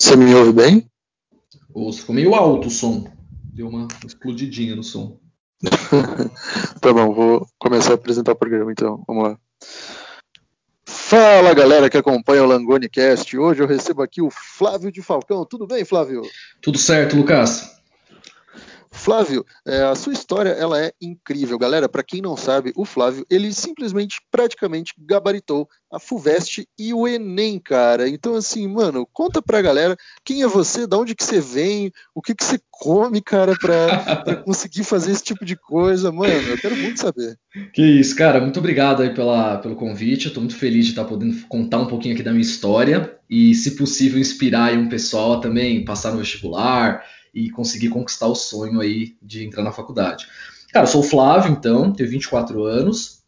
[0.00, 0.90] Você me ouve bem?
[1.72, 3.04] Ouço, ficou meio alto o som.
[3.52, 5.18] Deu uma explodidinha no som.
[6.80, 9.02] tá bom, vou começar a apresentar o programa então.
[9.06, 9.38] Vamos lá.
[10.86, 13.36] Fala galera que acompanha o Langoni Cast.
[13.36, 15.44] Hoje eu recebo aqui o Flávio de Falcão.
[15.44, 16.22] Tudo bem, Flávio?
[16.62, 17.73] Tudo certo, Lucas.
[18.94, 21.88] Flávio, é, a sua história ela é incrível, galera.
[21.88, 27.58] Para quem não sabe, o Flávio ele simplesmente praticamente gabaritou a Fuvest e o Enem,
[27.58, 28.08] cara.
[28.08, 32.22] Então assim, mano, conta pra galera quem é você, da onde que você vem, o
[32.22, 36.32] que que você come, cara, para conseguir fazer esse tipo de coisa, mano.
[36.32, 37.36] Eu quero muito saber.
[37.72, 38.40] Que isso, cara.
[38.40, 40.26] Muito obrigado aí pela, pelo convite.
[40.26, 43.54] Eu tô muito feliz de estar podendo contar um pouquinho aqui da minha história e,
[43.54, 48.34] se possível, inspirar aí um pessoal a também passar no vestibular e conseguir conquistar o
[48.34, 50.26] sonho aí de entrar na faculdade.
[50.72, 53.22] Cara, eu sou o Flávio, então, tenho 24 anos.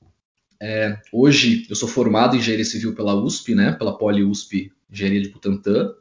[0.60, 3.72] É, hoje eu sou formado em engenharia civil pela USP, né?
[3.72, 5.92] Pela Poli USP Engenharia de Butantã.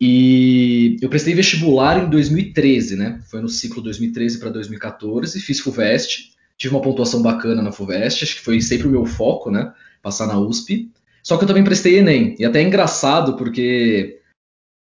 [0.00, 3.20] E eu prestei vestibular em 2013, né?
[3.30, 8.36] Foi no ciclo 2013 para 2014, fiz FUVEST, tive uma pontuação bacana na FUVEST, acho
[8.36, 9.72] que foi sempre o meu foco, né?
[10.02, 10.90] Passar na USP.
[11.22, 12.34] Só que eu também prestei ENEM.
[12.38, 14.19] E até é engraçado porque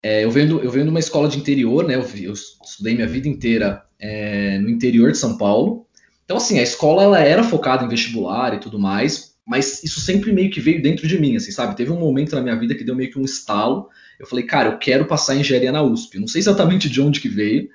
[0.07, 1.97] é, eu, venho, eu venho de uma escola de interior, né?
[1.97, 5.85] Eu, eu estudei minha vida inteira é, no interior de São Paulo.
[6.25, 10.33] Então, assim, a escola ela era focada em vestibular e tudo mais, mas isso sempre
[10.33, 11.77] meio que veio dentro de mim, assim, sabe?
[11.77, 13.89] Teve um momento na minha vida que deu meio que um estalo.
[14.21, 16.21] Eu falei, cara, eu quero passar engenharia na USP.
[16.21, 17.69] Não sei exatamente de onde que veio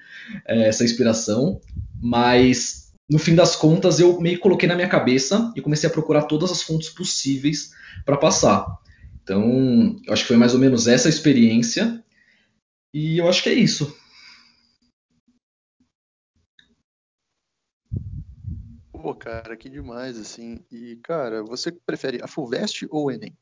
[0.47, 1.59] é, essa inspiração,
[2.01, 5.91] mas no fim das contas eu meio que coloquei na minha cabeça e comecei a
[5.91, 7.71] procurar todas as fontes possíveis
[8.05, 8.65] para passar.
[9.21, 12.00] Então, eu acho que foi mais ou menos essa experiência
[12.93, 13.95] e eu acho que é isso.
[18.91, 20.59] Pô, cara, que demais, assim.
[20.71, 23.33] E, cara, você prefere a FUVEST ou o Enem?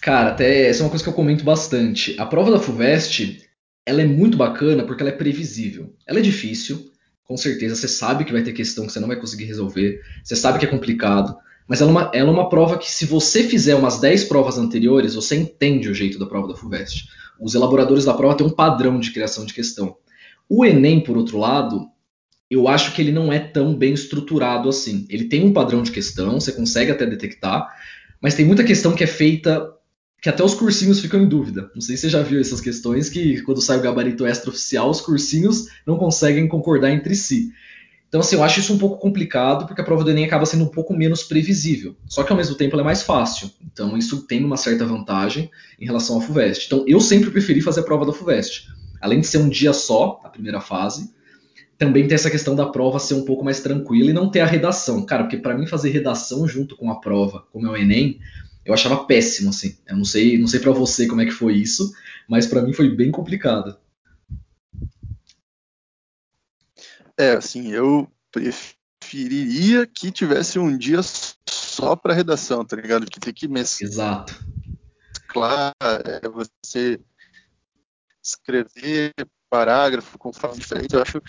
[0.00, 2.16] Cara, até essa é uma coisa que eu comento bastante.
[2.18, 3.48] A prova da FUVEST,
[3.86, 5.94] ela é muito bacana porque ela é previsível.
[6.04, 6.90] Ela é difícil,
[7.22, 7.76] com certeza.
[7.76, 10.02] Você sabe que vai ter questão que você não vai conseguir resolver.
[10.24, 11.36] Você sabe que é complicado.
[11.68, 14.58] Mas ela é uma, ela é uma prova que, se você fizer umas 10 provas
[14.58, 17.06] anteriores, você entende o jeito da prova da FUVEST
[17.40, 19.96] os elaboradores da prova têm um padrão de criação de questão.
[20.48, 21.88] O Enem, por outro lado,
[22.50, 25.06] eu acho que ele não é tão bem estruturado assim.
[25.08, 27.66] Ele tem um padrão de questão, você consegue até detectar,
[28.20, 29.72] mas tem muita questão que é feita
[30.20, 31.68] que até os cursinhos ficam em dúvida.
[31.74, 35.00] Não sei se você já viu essas questões que quando sai o gabarito extraoficial, os
[35.00, 37.50] cursinhos não conseguem concordar entre si.
[38.12, 40.64] Então, assim, eu acho isso um pouco complicado, porque a prova do Enem acaba sendo
[40.64, 41.96] um pouco menos previsível.
[42.06, 43.50] Só que, ao mesmo tempo, ela é mais fácil.
[43.64, 45.50] Então, isso tem uma certa vantagem
[45.80, 46.66] em relação ao FUVEST.
[46.66, 48.68] Então, eu sempre preferi fazer a prova da FUVEST.
[49.00, 51.10] Além de ser um dia só, a primeira fase,
[51.78, 54.46] também tem essa questão da prova ser um pouco mais tranquila e não ter a
[54.46, 55.06] redação.
[55.06, 58.18] Cara, porque para mim fazer redação junto com a prova, como é o Enem,
[58.62, 59.74] eu achava péssimo, assim.
[59.88, 61.90] Eu não sei, não sei para você como é que foi isso,
[62.28, 63.74] mas para mim foi bem complicado.
[67.18, 71.00] É, assim, eu preferiria que tivesse um dia
[71.48, 73.06] só para redação, tá ligado?
[73.06, 73.90] Que tem que mesclar.
[73.90, 74.46] Exato.
[75.28, 77.00] Claro, é você
[78.22, 79.12] escrever
[79.50, 80.94] parágrafo com forma diferente.
[80.94, 81.20] Eu acho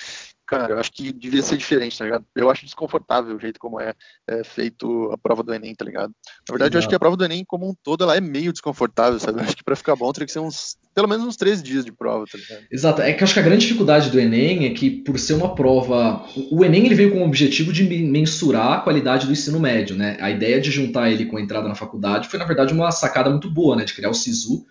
[0.54, 2.26] Cara, eu acho que devia ser diferente, tá ligado?
[2.36, 3.94] Eu acho desconfortável o jeito como é,
[4.28, 6.14] é feito a prova do Enem, tá ligado?
[6.48, 8.52] Na verdade, eu acho que a prova do Enem, como um todo, ela é meio
[8.52, 9.40] desconfortável, sabe?
[9.40, 11.84] Eu acho que pra ficar bom teria que ser uns, pelo menos uns três dias
[11.84, 12.68] de prova, tá ligado?
[12.72, 13.02] Exato.
[13.02, 15.56] É que eu acho que a grande dificuldade do Enem é que, por ser uma
[15.56, 16.24] prova.
[16.52, 20.18] O Enem ele veio com o objetivo de mensurar a qualidade do ensino médio, né?
[20.20, 23.30] A ideia de juntar ele com a entrada na faculdade foi, na verdade, uma sacada
[23.30, 23.86] muito boa, né?
[23.86, 24.66] De criar o SISU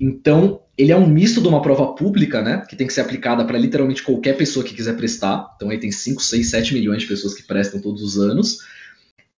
[0.00, 3.44] então, ele é um misto de uma prova pública, né, que tem que ser aplicada
[3.44, 5.52] para literalmente qualquer pessoa que quiser prestar.
[5.56, 8.58] Então, aí tem 5, 6, 7 milhões de pessoas que prestam todos os anos.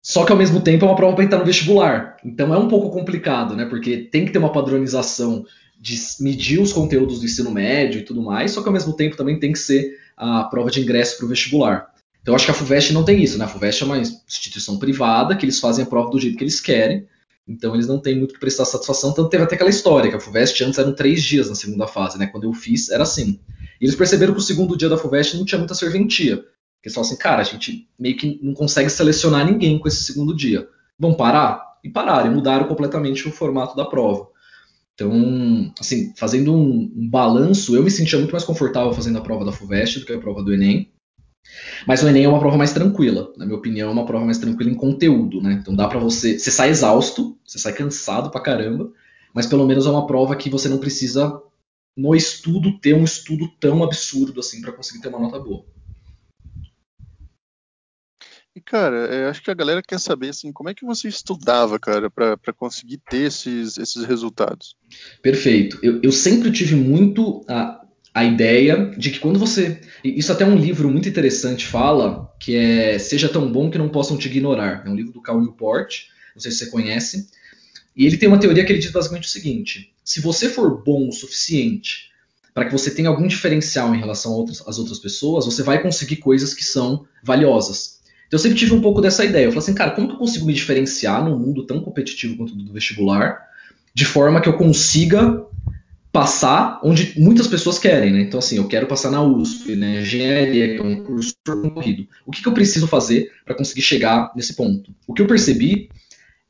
[0.06, 2.18] Só que ao mesmo tempo é uma prova para entrar no vestibular.
[2.24, 3.66] Então é um pouco complicado, né?
[3.66, 5.44] Porque tem que ter uma padronização
[5.82, 9.18] de medir os conteúdos do ensino médio e tudo mais, só que ao mesmo tempo
[9.18, 11.88] também tem que ser a prova de ingresso para o vestibular.
[12.22, 13.46] Então eu acho que a FUVEST não tem isso, né?
[13.46, 16.60] A FUVEST é uma instituição privada que eles fazem a prova do jeito que eles
[16.60, 17.08] querem.
[17.48, 20.20] Então eles não têm muito que prestar satisfação, tanto teve até aquela história, que a
[20.20, 22.28] FUVEST antes eram três dias na segunda fase, né?
[22.28, 23.40] Quando eu fiz, era assim.
[23.80, 26.44] E eles perceberam que o segundo dia da FUVEST não tinha muita serventia.
[26.84, 30.36] Eles falaram assim, cara, a gente meio que não consegue selecionar ninguém com esse segundo
[30.36, 30.68] dia.
[30.98, 31.64] Vão parar?
[31.84, 34.28] E pararam, e mudaram completamente o formato da prova.
[34.96, 39.44] Então, assim, fazendo um, um balanço, eu me sentia muito mais confortável fazendo a prova
[39.44, 40.90] da FUVEST do que a prova do Enem.
[41.88, 44.38] Mas o Enem é uma prova mais tranquila, na minha opinião, é uma prova mais
[44.38, 45.60] tranquila em conteúdo, né?
[45.62, 48.92] Então dá para você, você sai exausto, você sai cansado pra caramba,
[49.34, 51.42] mas pelo menos é uma prova que você não precisa
[51.96, 55.66] no estudo ter um estudo tão absurdo assim para conseguir ter uma nota boa.
[58.56, 61.78] E, cara, é, acho que a galera quer saber, assim, como é que você estudava,
[61.78, 64.78] cara, para conseguir ter esses, esses resultados?
[65.22, 65.78] Perfeito.
[65.84, 67.85] Eu, eu sempre tive muito a,
[68.16, 69.82] a ideia de que quando você.
[70.02, 74.16] Isso até um livro muito interessante fala, que é Seja Tão Bom Que Não Possam
[74.16, 74.84] Te Ignorar.
[74.86, 76.04] É um livro do Cal Newport,
[76.34, 77.28] não sei se você conhece.
[77.94, 81.10] E ele tem uma teoria que ele diz basicamente o seguinte: se você for bom
[81.10, 82.10] o suficiente
[82.54, 86.54] para que você tenha algum diferencial em relação às outras pessoas, você vai conseguir coisas
[86.54, 88.00] que são valiosas.
[88.28, 89.44] Então eu sempre tive um pouco dessa ideia.
[89.44, 92.54] Eu falei assim, cara, como que eu consigo me diferenciar num mundo tão competitivo quanto
[92.54, 93.42] o do vestibular,
[93.94, 95.46] de forma que eu consiga
[96.16, 98.22] passar onde muitas pessoas querem, né?
[98.22, 100.02] Então, assim, eu quero passar na USP, né?
[100.02, 102.08] Engenharia, que é um curso concorrido.
[102.26, 104.96] O que, que eu preciso fazer para conseguir chegar nesse ponto?
[105.06, 105.90] O que eu percebi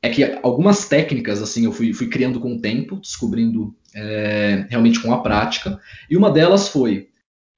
[0.00, 5.00] é que algumas técnicas, assim, eu fui, fui criando com o tempo, descobrindo é, realmente
[5.00, 7.08] com a prática, e uma delas foi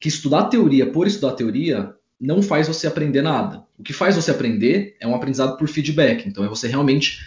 [0.01, 3.65] que estudar teoria por estudar teoria não faz você aprender nada.
[3.79, 6.27] O que faz você aprender é um aprendizado por feedback.
[6.27, 7.21] Então, é você realmente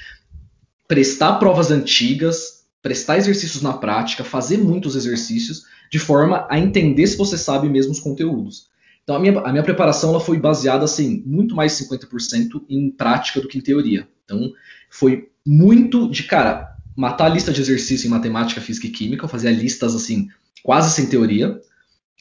[0.87, 7.17] prestar provas antigas, prestar exercícios na prática, fazer muitos exercícios, de forma a entender se
[7.17, 8.69] você sabe mesmo os conteúdos.
[9.03, 13.41] Então a minha, a minha preparação ela foi baseada assim, muito mais 50% em prática
[13.41, 14.07] do que em teoria.
[14.25, 14.51] Então
[14.89, 19.29] foi muito de cara, matar a lista de exercício em matemática, física e química, eu
[19.29, 20.29] fazia listas assim,
[20.63, 21.59] quase sem teoria.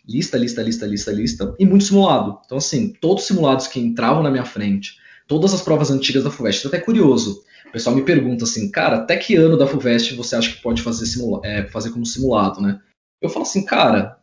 [0.09, 2.41] Lista, lista, lista, lista, lista, e muito simulado.
[2.45, 4.97] Então, assim, todos os simulados que entravam na minha frente,
[5.31, 7.44] todas as provas antigas da FUVEST, até curioso.
[7.69, 10.82] O pessoal me pergunta assim, cara, até que ano da FUVEST você acha que pode
[10.82, 12.81] fazer, simula é, fazer como simulado, né?
[13.23, 14.19] Eu falo assim, cara,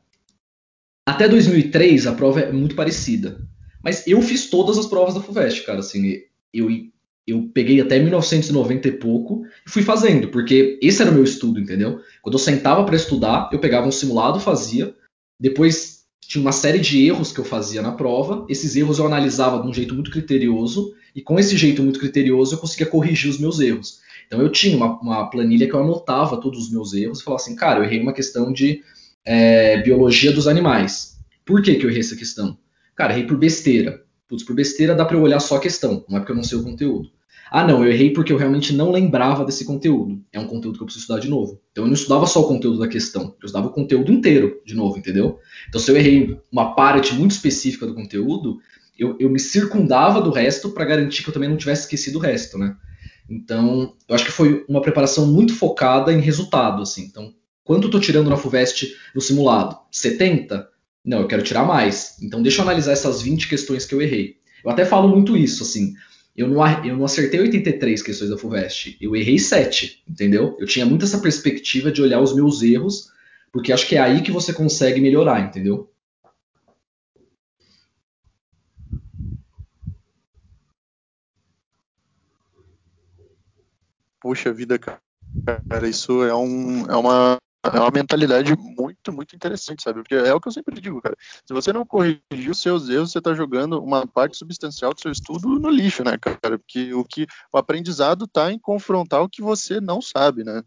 [1.08, 3.40] até 2003 a prova é muito parecida.
[3.82, 6.24] Mas eu fiz todas as provas da FUVEST, cara, assim,
[6.54, 6.68] eu,
[7.26, 11.58] eu peguei até 1990 e pouco e fui fazendo, porque esse era o meu estudo,
[11.58, 12.02] entendeu?
[12.22, 14.94] Quando eu sentava para estudar, eu pegava um simulado, fazia,
[15.40, 19.62] depois tinha uma série de erros que eu fazia na prova, esses erros eu analisava
[19.62, 23.40] de um jeito muito criterioso e com esse jeito muito criterioso, eu conseguia corrigir os
[23.40, 24.02] meus erros.
[24.28, 27.42] Então eu tinha uma, uma planilha que eu anotava todos os meus erros e falava
[27.42, 28.84] assim, cara, eu errei uma questão de
[29.26, 31.18] é, biologia dos animais.
[31.44, 32.56] Por que, que eu errei essa questão?
[32.96, 34.04] Cara, errei por besteira.
[34.28, 36.44] Putz, por besteira dá para eu olhar só a questão, não é porque eu não
[36.44, 37.10] sei o conteúdo.
[37.50, 40.22] Ah, não, eu errei porque eu realmente não lembrava desse conteúdo.
[40.32, 41.60] É um conteúdo que eu preciso estudar de novo.
[41.72, 44.76] Então eu não estudava só o conteúdo da questão, eu estudava o conteúdo inteiro de
[44.76, 45.40] novo, entendeu?
[45.68, 48.60] Então se eu errei uma parte muito específica do conteúdo,
[48.98, 52.22] eu, eu me circundava do resto para garantir que eu também não tivesse esquecido o
[52.22, 52.76] resto, né?
[53.30, 57.04] Então, eu acho que foi uma preparação muito focada em resultado, assim.
[57.04, 57.34] Então,
[57.64, 59.78] quanto eu tô tirando na FUVEST no simulado?
[59.92, 60.68] 70?
[61.04, 62.18] Não, eu quero tirar mais.
[62.22, 64.38] Então, deixa eu analisar essas 20 questões que eu errei.
[64.64, 65.94] Eu até falo muito isso, assim.
[66.36, 70.56] Eu não, eu não acertei 83 questões da FUVEST, eu errei 7, entendeu?
[70.60, 73.10] Eu tinha muito essa perspectiva de olhar os meus erros,
[73.52, 75.92] porque acho que é aí que você consegue melhorar, entendeu?
[84.20, 90.02] Puxa vida, cara, isso é, um, é, uma, é uma mentalidade muito, muito interessante, sabe?
[90.02, 91.16] Porque é o que eu sempre digo, cara.
[91.46, 95.12] Se você não corrigir os seus erros, você está jogando uma parte substancial do seu
[95.12, 96.58] estudo no lixo, né, cara?
[96.58, 100.62] Porque o que o aprendizado está em confrontar o que você não sabe, né?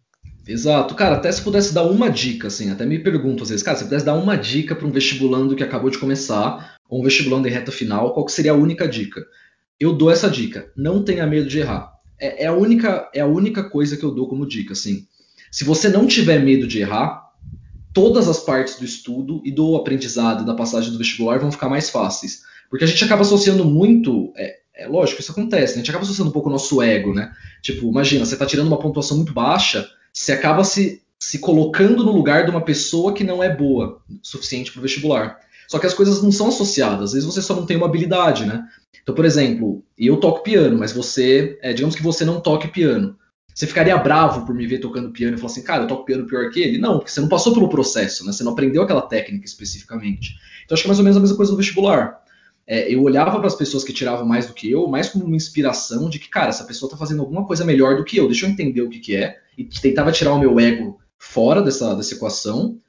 [0.46, 0.94] Exato.
[0.94, 3.84] Cara, até se pudesse dar uma dica, assim, até me pergunto às vezes, cara, se
[3.84, 7.50] pudesse dar uma dica para um vestibulando que acabou de começar, ou um vestibulando em
[7.50, 9.24] reta final, qual seria a única dica?
[9.78, 10.72] Eu dou essa dica.
[10.76, 14.10] Não tenha medo de errar é, é, a única, é a única coisa que eu
[14.10, 15.06] dou como dica, assim.
[15.50, 17.30] Se você não tiver medo de errar,
[17.92, 21.90] todas as partes do estudo e do aprendizado da passagem do vestibular vão ficar mais
[21.90, 22.42] fáceis.
[22.68, 24.32] Porque a gente acaba associando muito.
[24.36, 25.76] É, é lógico, isso acontece, né?
[25.76, 27.32] A gente acaba associando um pouco o nosso ego, né?
[27.62, 32.12] Tipo, imagina, você está tirando uma pontuação muito baixa, você acaba se, se colocando no
[32.12, 35.38] lugar de uma pessoa que não é boa o suficiente para o vestibular.
[35.70, 37.10] Só que as coisas não são associadas.
[37.10, 38.66] Às vezes você só não tem uma habilidade, né?
[39.04, 43.16] Então, por exemplo, eu toco piano, mas você, é, digamos que você não toque piano.
[43.54, 46.26] Você ficaria bravo por me ver tocando piano e falar assim, cara, eu toco piano
[46.26, 46.76] pior que ele?
[46.76, 48.32] Não, porque você não passou pelo processo, né?
[48.32, 50.34] Você não aprendeu aquela técnica especificamente.
[50.64, 52.20] Então, acho que é mais ou menos a mesma coisa no vestibular.
[52.66, 55.36] É, eu olhava para as pessoas que tiravam mais do que eu, mais como uma
[55.36, 58.44] inspiração de que, cara, essa pessoa está fazendo alguma coisa melhor do que eu, deixa
[58.44, 62.14] eu entender o que, que é, e tentava tirar o meu ego fora dessa, dessa
[62.14, 62.80] equação,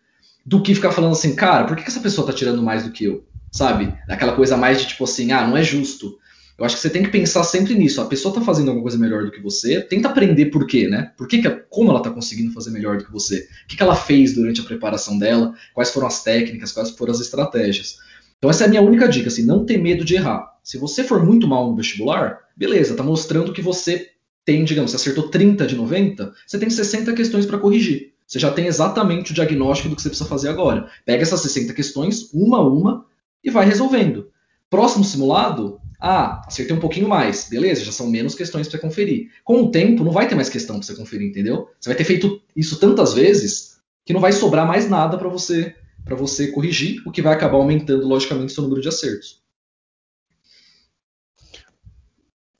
[0.45, 3.05] do que ficar falando assim, cara, por que, essa pessoa tá tirando mais do que
[3.05, 3.25] eu?
[3.51, 3.93] Sabe?
[4.07, 6.17] Aquela coisa mais de tipo assim, ah, não é justo.
[6.57, 8.01] Eu acho que você tem que pensar sempre nisso.
[8.01, 11.11] A pessoa tá fazendo alguma coisa melhor do que você, tenta aprender por quê, né?
[11.17, 13.47] Por que, que como ela tá conseguindo fazer melhor do que você?
[13.65, 15.53] O que, que ela fez durante a preparação dela?
[15.73, 16.71] Quais foram as técnicas?
[16.71, 17.97] Quais foram as estratégias?
[18.37, 20.51] Então essa é a minha única dica, assim, não ter medo de errar.
[20.63, 24.09] Se você for muito mal no vestibular, beleza, tá mostrando que você
[24.45, 28.10] tem, digamos, você acertou 30 de 90, você tem 60 questões para corrigir.
[28.31, 30.89] Você já tem exatamente o diagnóstico do que você precisa fazer agora.
[31.05, 33.05] Pega essas 60 questões, uma a uma,
[33.43, 34.31] e vai resolvendo.
[34.69, 37.49] Próximo simulado, Ah, acertei um pouquinho mais.
[37.49, 39.29] Beleza, já são menos questões para conferir.
[39.43, 41.67] Com o tempo, não vai ter mais questão para você conferir, entendeu?
[41.77, 45.75] Você vai ter feito isso tantas vezes que não vai sobrar mais nada para você
[46.05, 49.43] para você corrigir, o que vai acabar aumentando logicamente seu número de acertos.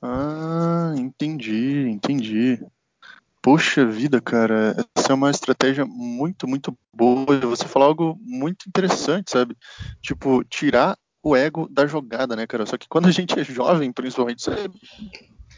[0.02, 2.60] Ah, entendi, entendi.
[3.42, 7.40] Poxa vida, cara, essa é uma estratégia muito, muito boa.
[7.40, 9.56] Você falou algo muito interessante, sabe?
[10.00, 12.64] Tipo, tirar o ego da jogada, né, cara?
[12.64, 14.68] Só que quando a gente é jovem, principalmente, isso é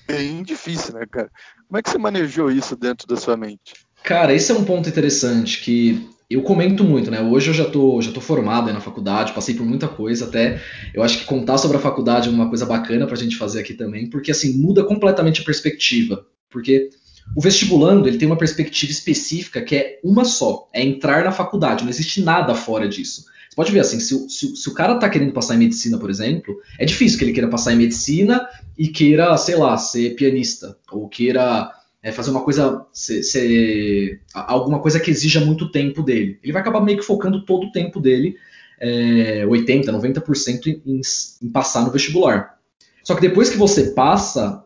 [0.08, 1.30] bem difícil, né, cara?
[1.68, 3.74] Como é que você manejou isso dentro da sua mente?
[4.02, 7.20] Cara, esse é um ponto interessante que eu comento muito, né?
[7.20, 10.58] Hoje eu já tô, já tô formado na faculdade, passei por muita coisa, até
[10.94, 13.74] eu acho que contar sobre a faculdade é uma coisa bacana pra gente fazer aqui
[13.74, 16.26] também, porque assim, muda completamente a perspectiva.
[16.50, 16.88] Porque
[17.34, 21.82] o vestibulando, ele tem uma perspectiva específica que é uma só, é entrar na faculdade,
[21.82, 23.24] não existe nada fora disso.
[23.48, 26.10] Você pode ver assim, se, se, se o cara tá querendo passar em medicina, por
[26.10, 30.76] exemplo, é difícil que ele queira passar em medicina e queira, sei lá, ser pianista,
[30.90, 31.70] ou queira
[32.02, 36.38] é, fazer uma coisa, ser, ser, alguma coisa que exija muito tempo dele.
[36.42, 38.36] Ele vai acabar meio que focando todo o tempo dele,
[38.80, 41.00] é, 80, 90% em,
[41.42, 42.58] em passar no vestibular.
[43.04, 44.63] Só que depois que você passa,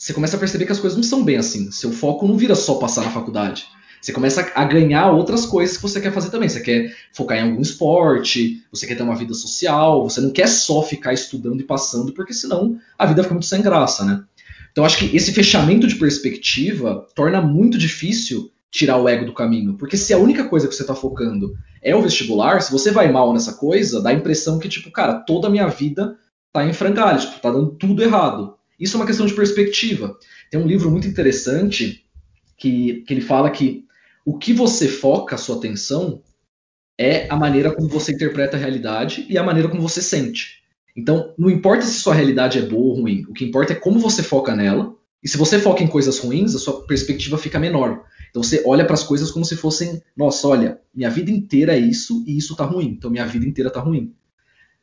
[0.00, 1.70] você começa a perceber que as coisas não são bem assim.
[1.70, 3.66] Seu foco não vira só passar na faculdade.
[4.00, 6.48] Você começa a ganhar outras coisas que você quer fazer também.
[6.48, 10.48] Você quer focar em algum esporte, você quer ter uma vida social, você não quer
[10.48, 14.24] só ficar estudando e passando, porque senão a vida fica muito sem graça, né?
[14.72, 19.76] Então acho que esse fechamento de perspectiva torna muito difícil tirar o ego do caminho,
[19.76, 23.12] porque se a única coisa que você está focando é o vestibular, se você vai
[23.12, 26.16] mal nessa coisa, dá a impressão que tipo, cara, toda a minha vida
[26.52, 28.54] tá em frangalhos, tipo, tá dando tudo errado.
[28.80, 30.16] Isso é uma questão de perspectiva.
[30.50, 32.04] Tem um livro muito interessante
[32.56, 33.84] que, que ele fala que
[34.24, 36.22] o que você foca a sua atenção
[36.98, 40.60] é a maneira como você interpreta a realidade e a maneira como você sente.
[40.96, 43.98] Então, não importa se sua realidade é boa ou ruim, o que importa é como
[43.98, 44.94] você foca nela.
[45.22, 48.04] E se você foca em coisas ruins, a sua perspectiva fica menor.
[48.30, 51.78] Então você olha para as coisas como se fossem, nossa, olha, minha vida inteira é
[51.78, 52.94] isso e isso tá ruim.
[52.96, 54.14] Então minha vida inteira tá ruim.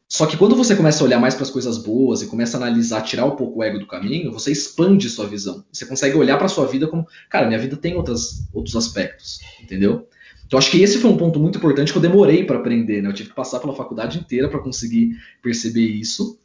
[0.10, 2.62] Só que quando você começa a olhar mais para as coisas boas e começa a
[2.62, 5.66] analisar, tirar um pouco o ego do caminho, você expande sua visão.
[5.72, 10.08] Você consegue olhar para sua vida como, cara, minha vida tem outras, outros aspectos, entendeu?
[10.46, 13.10] Então acho que esse foi um ponto muito importante que eu demorei para aprender, né?
[13.10, 15.12] Eu tive que passar pela faculdade inteira para conseguir
[15.44, 16.40] perceber isso,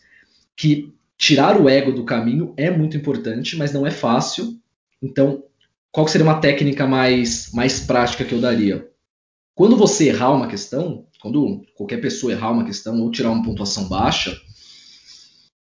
[0.56, 4.58] que tirar o ego do caminho é muito importante, mas não é fácil.
[5.00, 5.44] Então,
[5.92, 8.88] qual seria uma técnica mais mais prática que eu daria?
[9.54, 13.88] Quando você errar uma questão, quando qualquer pessoa errar uma questão ou tirar uma pontuação
[13.88, 14.36] baixa,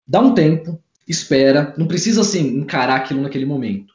[0.09, 3.93] dá um tempo, espera, não precisa assim encarar aquilo naquele momento.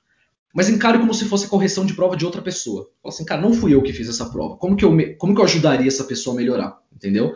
[0.53, 2.89] Mas encare como se fosse a correção de prova de outra pessoa.
[3.01, 4.57] Fala assim, cara, não fui eu que fiz essa prova.
[4.57, 6.77] Como que eu, como que eu ajudaria essa pessoa a melhorar?
[6.93, 7.33] Entendeu?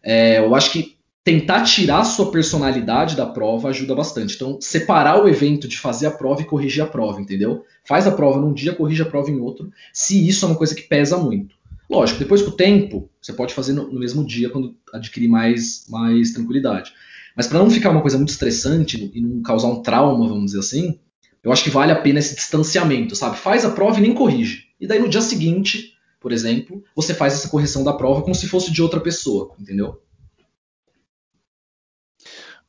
[0.00, 4.36] É, eu acho que tentar tirar a sua personalidade da prova ajuda bastante.
[4.36, 7.64] Então, separar o evento de fazer a prova e corrigir a prova, entendeu?
[7.84, 10.72] Faz a prova num dia, corrige a prova em outro, se isso é uma coisa
[10.72, 11.55] que pesa muito.
[11.88, 15.86] Lógico, depois com o tempo, você pode fazer no, no mesmo dia quando adquirir mais,
[15.88, 16.92] mais tranquilidade.
[17.36, 20.60] Mas para não ficar uma coisa muito estressante e não causar um trauma, vamos dizer
[20.60, 20.98] assim,
[21.42, 23.36] eu acho que vale a pena esse distanciamento, sabe?
[23.36, 24.68] Faz a prova e nem corrige.
[24.80, 28.48] E daí no dia seguinte, por exemplo, você faz essa correção da prova como se
[28.48, 30.02] fosse de outra pessoa, entendeu?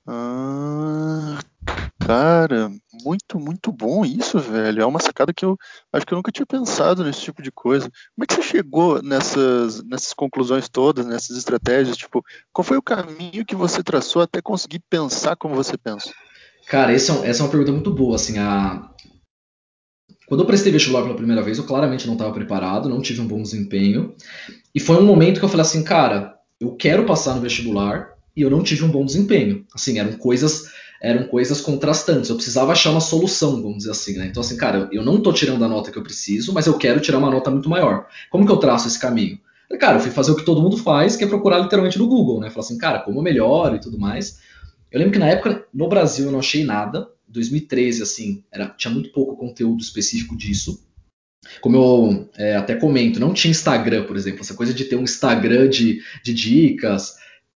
[0.05, 1.39] Ah,
[1.99, 2.71] cara,
[3.03, 4.81] muito, muito bom isso, velho.
[4.81, 5.57] É uma sacada que eu
[5.91, 7.89] acho que eu nunca tinha pensado nesse tipo de coisa.
[8.15, 11.97] Como é que você chegou nessas, nessas conclusões todas, nessas estratégias?
[11.97, 16.11] Tipo, qual foi o caminho que você traçou até conseguir pensar como você pensa?
[16.67, 18.15] Cara, essa é, essa é uma pergunta muito boa.
[18.15, 18.89] Assim, a...
[20.27, 23.27] Quando eu prestei vestibular pela primeira vez, eu claramente não estava preparado, não tive um
[23.27, 24.13] bom desempenho.
[24.75, 28.41] E foi um momento que eu falei assim, cara, eu quero passar no vestibular e
[28.41, 29.65] eu não tive um bom desempenho.
[29.73, 32.29] Assim, eram coisas eram coisas contrastantes.
[32.29, 34.27] Eu precisava achar uma solução, vamos dizer assim, né?
[34.27, 36.99] Então, assim, cara, eu não estou tirando a nota que eu preciso, mas eu quero
[36.99, 38.07] tirar uma nota muito maior.
[38.29, 39.39] Como que eu traço esse caminho?
[39.79, 42.39] Cara, eu fui fazer o que todo mundo faz, que é procurar literalmente no Google,
[42.39, 42.49] né?
[42.49, 44.39] Falar assim, cara, como eu melhoro e tudo mais.
[44.91, 47.07] Eu lembro que na época, no Brasil, eu não achei nada.
[47.27, 50.81] 2013, assim, era, tinha muito pouco conteúdo específico disso.
[51.61, 54.41] Como eu é, até comento, não tinha Instagram, por exemplo.
[54.41, 57.15] Essa coisa de ter um Instagram de, de dicas.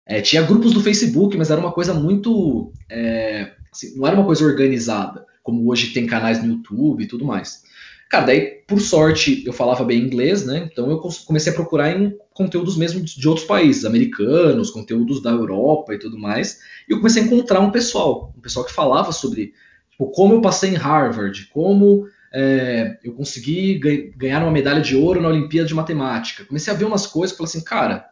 [0.08, 2.72] É, tinha grupos do Facebook, mas era uma coisa muito.
[2.88, 7.26] É, assim, não era uma coisa organizada, como hoje tem canais no YouTube e tudo
[7.26, 7.62] mais.
[8.08, 10.66] Cara, daí, por sorte, eu falava bem inglês, né?
[10.72, 15.92] Então eu comecei a procurar em conteúdos mesmo de outros países, americanos, conteúdos da Europa
[15.92, 16.58] e tudo mais.
[16.88, 19.52] E eu comecei a encontrar um pessoal, um pessoal que falava sobre
[19.90, 23.78] tipo, como eu passei em Harvard, como é, eu consegui
[24.16, 26.46] ganhar uma medalha de ouro na Olimpíada de Matemática.
[26.46, 28.06] Comecei a ver umas coisas e falei assim, cara,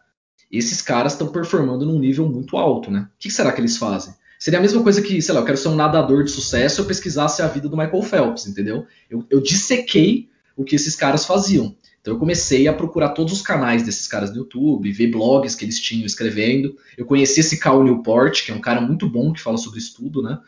[0.51, 3.09] esses caras estão performando num nível muito alto, né?
[3.15, 4.15] O que será que eles fazem?
[4.39, 6.85] Seria a mesma coisa que, sei lá, eu quero ser um nadador de sucesso, eu
[6.85, 8.87] pesquisasse a vida do Michael Phelps, entendeu?
[9.09, 11.75] Eu, eu dissequei o que esses caras faziam.
[12.01, 15.65] Então eu comecei a procurar todos os canais desses caras no YouTube, ver blogs que
[15.65, 16.77] eles tinham escrevendo.
[16.97, 20.23] Eu conheci esse Cal Newport, que é um cara muito bom que fala sobre estudo,
[20.23, 20.39] né?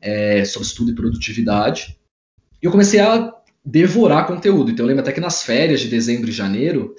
[0.00, 1.98] É, sobre estudo e produtividade.
[2.62, 3.34] E eu comecei a
[3.64, 4.70] devorar conteúdo.
[4.70, 6.94] Então eu lembro até que nas férias de dezembro e janeiro,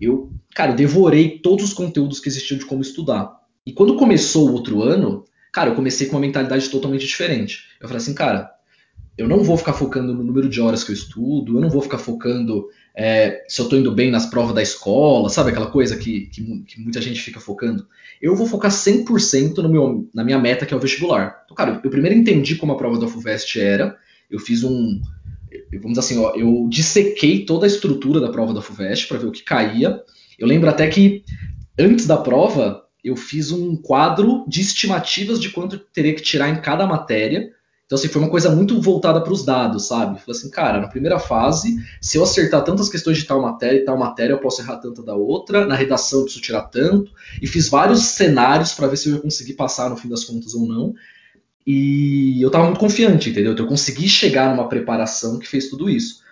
[0.00, 3.36] eu, cara, devorei todos os conteúdos que existiam de como estudar.
[3.66, 7.64] E quando começou o outro ano, cara, eu comecei com uma mentalidade totalmente diferente.
[7.80, 8.50] Eu falei assim, cara,
[9.16, 11.82] eu não vou ficar focando no número de horas que eu estudo, eu não vou
[11.82, 15.96] ficar focando é, se eu estou indo bem nas provas da escola, sabe aquela coisa
[15.96, 17.86] que, que, que muita gente fica focando.
[18.22, 21.42] Eu vou focar 100% no meu, na minha meta, que é o vestibular.
[21.44, 23.96] Então, cara, eu primeiro entendi como a prova da FUVEST era,
[24.30, 25.00] eu fiz um,
[25.72, 29.26] vamos dizer assim, ó, eu dissequei toda a estrutura da prova da FUVEST para ver
[29.26, 30.02] o que caía.
[30.38, 31.24] Eu lembro até que
[31.78, 36.60] antes da prova, eu fiz um quadro de estimativas de quanto teria que tirar em
[36.60, 37.50] cada matéria.
[37.86, 40.20] Então, assim, foi uma coisa muito voltada para os dados, sabe?
[40.20, 43.84] Falei assim, cara, na primeira fase, se eu acertar tantas questões de tal matéria e
[43.84, 45.64] tal matéria, eu posso errar tanto da outra.
[45.64, 47.10] Na redação, eu preciso tirar tanto.
[47.40, 50.52] E fiz vários cenários para ver se eu ia conseguir passar no fim das contas
[50.52, 50.94] ou não.
[51.70, 53.52] E eu estava muito confiante, entendeu?
[53.52, 56.22] Então, eu consegui chegar numa preparação que fez tudo isso.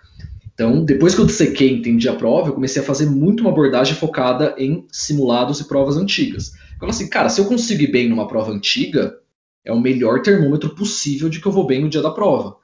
[0.54, 3.50] Então, depois que eu dissequei e entendi a prova, eu comecei a fazer muito uma
[3.50, 6.54] abordagem focada em simulados e provas antigas.
[6.54, 9.14] Eu falei assim, cara, se eu consigo ir bem numa prova antiga,
[9.62, 12.56] é o melhor termômetro possível de que eu vou bem no dia da prova.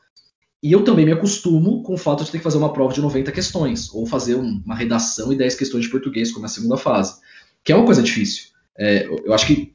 [0.63, 3.03] E eu também me acostumo com o fato de ter que fazer uma prova de
[3.03, 6.79] 90 questões, ou fazer uma redação e 10 questões de português, como é a segunda
[6.79, 7.21] fase,
[7.63, 8.45] que é uma coisa difícil.
[8.79, 9.75] É, eu acho que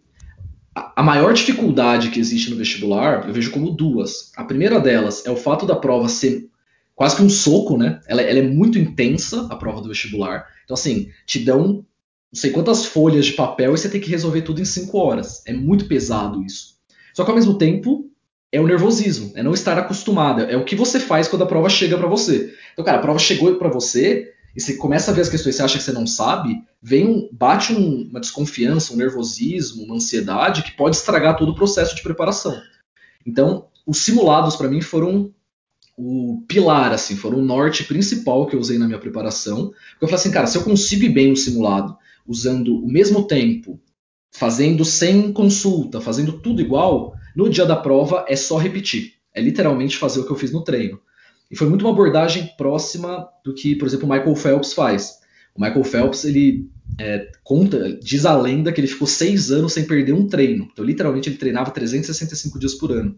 [0.95, 4.31] a maior dificuldade que existe no vestibular, eu vejo como duas.
[4.35, 6.49] A primeira delas é o fato da prova ser
[6.95, 7.99] quase que um soco, né?
[8.07, 10.45] Ela, ela, é muito intensa, a prova do vestibular.
[10.63, 11.85] Então, assim, te dão
[12.31, 15.41] não sei quantas folhas de papel e você tem que resolver tudo em cinco horas.
[15.45, 16.75] É muito pesado isso.
[17.13, 18.09] Só que ao mesmo tempo,
[18.51, 20.41] é o nervosismo, é não estar acostumado.
[20.41, 22.53] É o que você faz quando a prova chega para você.
[22.73, 25.57] Então, cara, a prova chegou para você, e você começa a ver as questões e
[25.57, 30.63] você acha que você não sabe, vem bate um, uma desconfiança, um nervosismo, uma ansiedade
[30.63, 32.59] que pode estragar todo o processo de preparação.
[33.23, 35.31] Então, os simulados para mim foram
[35.95, 39.67] o pilar, assim, foram o norte principal que eu usei na minha preparação.
[39.67, 43.27] Porque eu falei assim, cara, se eu consigo ir bem no simulado, usando o mesmo
[43.27, 43.79] tempo,
[44.31, 49.13] fazendo sem consulta, fazendo tudo igual, no dia da prova é só repetir.
[49.31, 50.99] É literalmente fazer o que eu fiz no treino.
[51.49, 55.19] E foi muito uma abordagem próxima do que, por exemplo, o Michael Phelps faz.
[55.55, 59.85] O Michael Phelps, ele é, conta, diz a lenda que ele ficou seis anos sem
[59.85, 60.67] perder um treino.
[60.71, 63.17] Então, literalmente, ele treinava 365 dias por ano.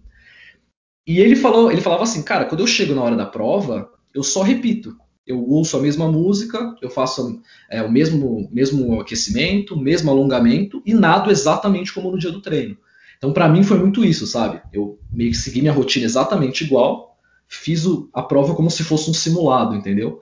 [1.07, 4.21] E ele falou, ele falava assim, cara, quando eu chego na hora da prova, eu
[4.21, 4.95] só repito.
[5.25, 10.81] Eu ouço a mesma música, eu faço é, o mesmo, mesmo aquecimento, o mesmo alongamento
[10.85, 12.77] e nado exatamente como no dia do treino.
[13.17, 14.61] Então, para mim, foi muito isso, sabe?
[14.71, 17.08] Eu meio que segui minha rotina exatamente igual,
[17.49, 20.21] fiz o, a prova como se fosse um simulado, entendeu?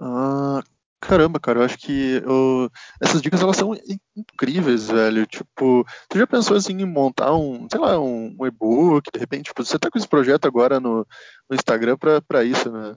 [0.00, 0.62] Ah,
[1.00, 3.76] caramba, cara, eu acho que eu, essas dicas elas são
[4.16, 5.26] incríveis, velho.
[5.26, 9.46] Tipo, tu já pensou assim em montar um, sei lá, um, um e-book, de repente,
[9.46, 11.06] tipo, você tá com esse projeto agora no,
[11.48, 12.96] no Instagram para isso, né?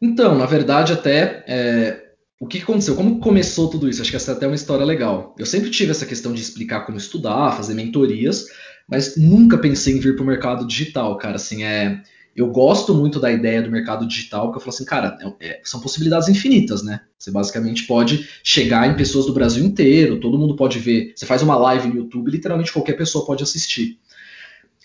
[0.00, 2.96] Então, na verdade, até é, o que aconteceu?
[2.96, 4.02] Como começou tudo isso?
[4.02, 5.32] Acho que essa é até uma história legal.
[5.38, 8.46] Eu sempre tive essa questão de explicar como estudar, fazer mentorias,
[8.88, 11.36] mas nunca pensei em vir para o mercado digital, cara.
[11.36, 12.02] Assim, é,
[12.34, 15.60] eu gosto muito da ideia do mercado digital, porque eu falo assim, cara, é, é,
[15.64, 17.00] são possibilidades infinitas, né?
[17.18, 21.12] Você basicamente pode chegar em pessoas do Brasil inteiro, todo mundo pode ver.
[21.14, 23.98] Você faz uma live no YouTube, literalmente qualquer pessoa pode assistir.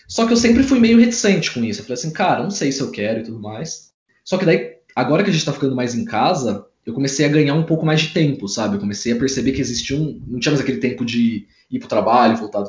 [0.07, 1.81] Só que eu sempre fui meio reticente com isso.
[1.81, 3.91] Eu falei assim, cara, não sei se eu quero e tudo mais.
[4.23, 7.29] Só que daí, agora que a gente tá ficando mais em casa, eu comecei a
[7.29, 8.75] ganhar um pouco mais de tempo, sabe?
[8.75, 10.21] Eu comecei a perceber que existia um.
[10.25, 12.63] Não tinha mais aquele tempo de ir pro trabalho, voltar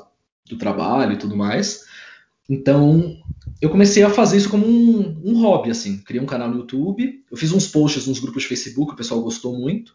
[0.48, 1.84] do trabalho e tudo mais.
[2.48, 3.16] Então,
[3.60, 5.98] eu comecei a fazer isso como um, um, hobby, assim.
[5.98, 9.22] Criei um canal no YouTube, eu fiz uns posts nos grupos de Facebook, o pessoal
[9.22, 9.94] gostou muito.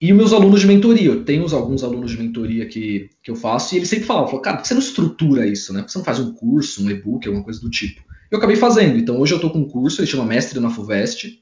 [0.00, 3.36] E os meus alunos de mentoria, eu tenho alguns alunos de mentoria que, que eu
[3.36, 5.80] faço, e eles sempre falavam, cara, por que você não estrutura isso, né?
[5.80, 8.02] Por que você não faz um curso, um e-book, alguma coisa do tipo?
[8.30, 11.41] Eu acabei fazendo, então hoje eu estou com um curso, ele chama Mestre na FUVEST.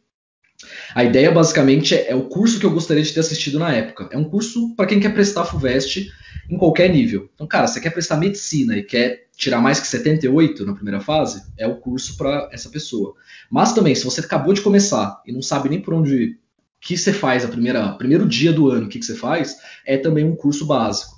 [0.94, 4.08] A ideia, basicamente, é, é o curso que eu gostaria de ter assistido na época.
[4.12, 6.10] É um curso para quem quer prestar FUVEST
[6.50, 7.30] em qualquer nível.
[7.34, 11.42] Então, cara, você quer prestar medicina e quer tirar mais que 78 na primeira fase,
[11.56, 13.14] é o curso para essa pessoa.
[13.50, 16.38] Mas também, se você acabou de começar e não sabe nem por onde
[16.80, 19.96] que você faz a primeira primeiro dia do ano, o que, que você faz, é
[19.96, 21.16] também um curso básico.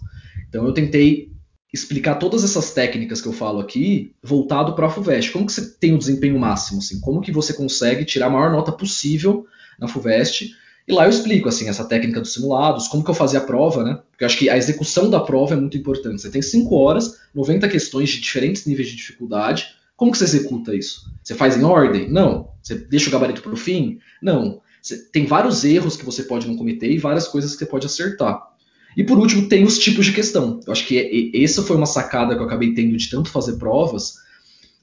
[0.48, 1.31] Então eu tentei
[1.72, 5.32] explicar todas essas técnicas que eu falo aqui voltado para a FUVEST.
[5.32, 6.80] Como que você tem o desempenho máximo?
[6.80, 7.00] Assim?
[7.00, 9.46] Como que você consegue tirar a maior nota possível
[9.78, 10.54] na FUVEST
[10.86, 13.84] E lá eu explico, assim, essa técnica dos simulados, como que eu fazia a prova,
[13.84, 14.00] né?
[14.10, 16.20] Porque eu acho que a execução da prova é muito importante.
[16.20, 19.68] Você tem 5 horas, 90 questões de diferentes níveis de dificuldade.
[19.96, 21.08] Como que você executa isso?
[21.22, 22.10] Você faz em ordem?
[22.10, 22.50] Não.
[22.60, 24.00] Você deixa o gabarito para o fim?
[24.20, 24.60] Não.
[24.82, 27.86] Você tem vários erros que você pode não cometer e várias coisas que você pode
[27.86, 28.51] acertar.
[28.96, 30.60] E por último, tem os tipos de questão.
[30.66, 34.14] Eu acho que essa foi uma sacada que eu acabei tendo de tanto fazer provas,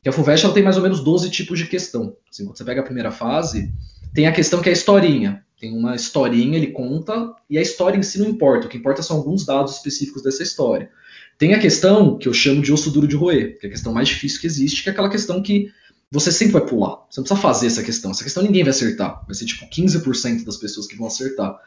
[0.02, 2.16] que a FUVEST ela tem mais ou menos 12 tipos de questão.
[2.32, 3.72] Assim, quando você pega a primeira fase,
[4.14, 5.44] tem a questão que é a historinha.
[5.60, 8.66] Tem uma historinha, ele conta, e a história em si não importa.
[8.66, 10.90] O que importa são alguns dados específicos dessa história.
[11.38, 13.94] Tem a questão que eu chamo de osso duro de roer, que é a questão
[13.94, 15.70] mais difícil que existe, que é aquela questão que
[16.12, 17.06] você sempre vai pular.
[17.10, 18.12] Você não precisa fazer essa questão.
[18.12, 19.24] Essa questão ninguém vai acertar.
[19.26, 21.60] Vai ser tipo 15% das pessoas que vão acertar.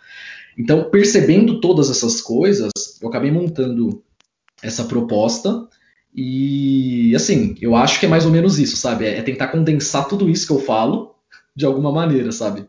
[0.59, 4.03] Então, percebendo todas essas coisas, eu acabei montando
[4.62, 5.69] essa proposta.
[6.15, 9.07] E assim, eu acho que é mais ou menos isso, sabe?
[9.07, 11.15] É tentar condensar tudo isso que eu falo
[11.57, 12.67] de alguma maneira, sabe?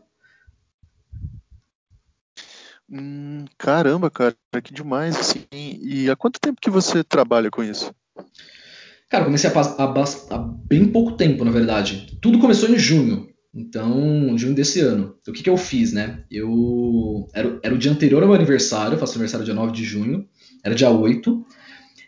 [2.90, 5.46] Hum, caramba, cara, que demais, assim.
[5.52, 7.94] E há quanto tempo que você trabalha com isso?
[9.08, 12.18] Cara, comecei há, há, bem pouco tempo, na verdade.
[12.20, 13.33] Tudo começou em junho.
[13.54, 15.16] Então, junho desse ano.
[15.20, 16.24] Então, o que, que eu fiz, né?
[16.30, 17.28] Eu.
[17.32, 20.26] Era, era o dia anterior ao meu aniversário, eu faço aniversário dia 9 de junho,
[20.62, 21.46] era dia 8.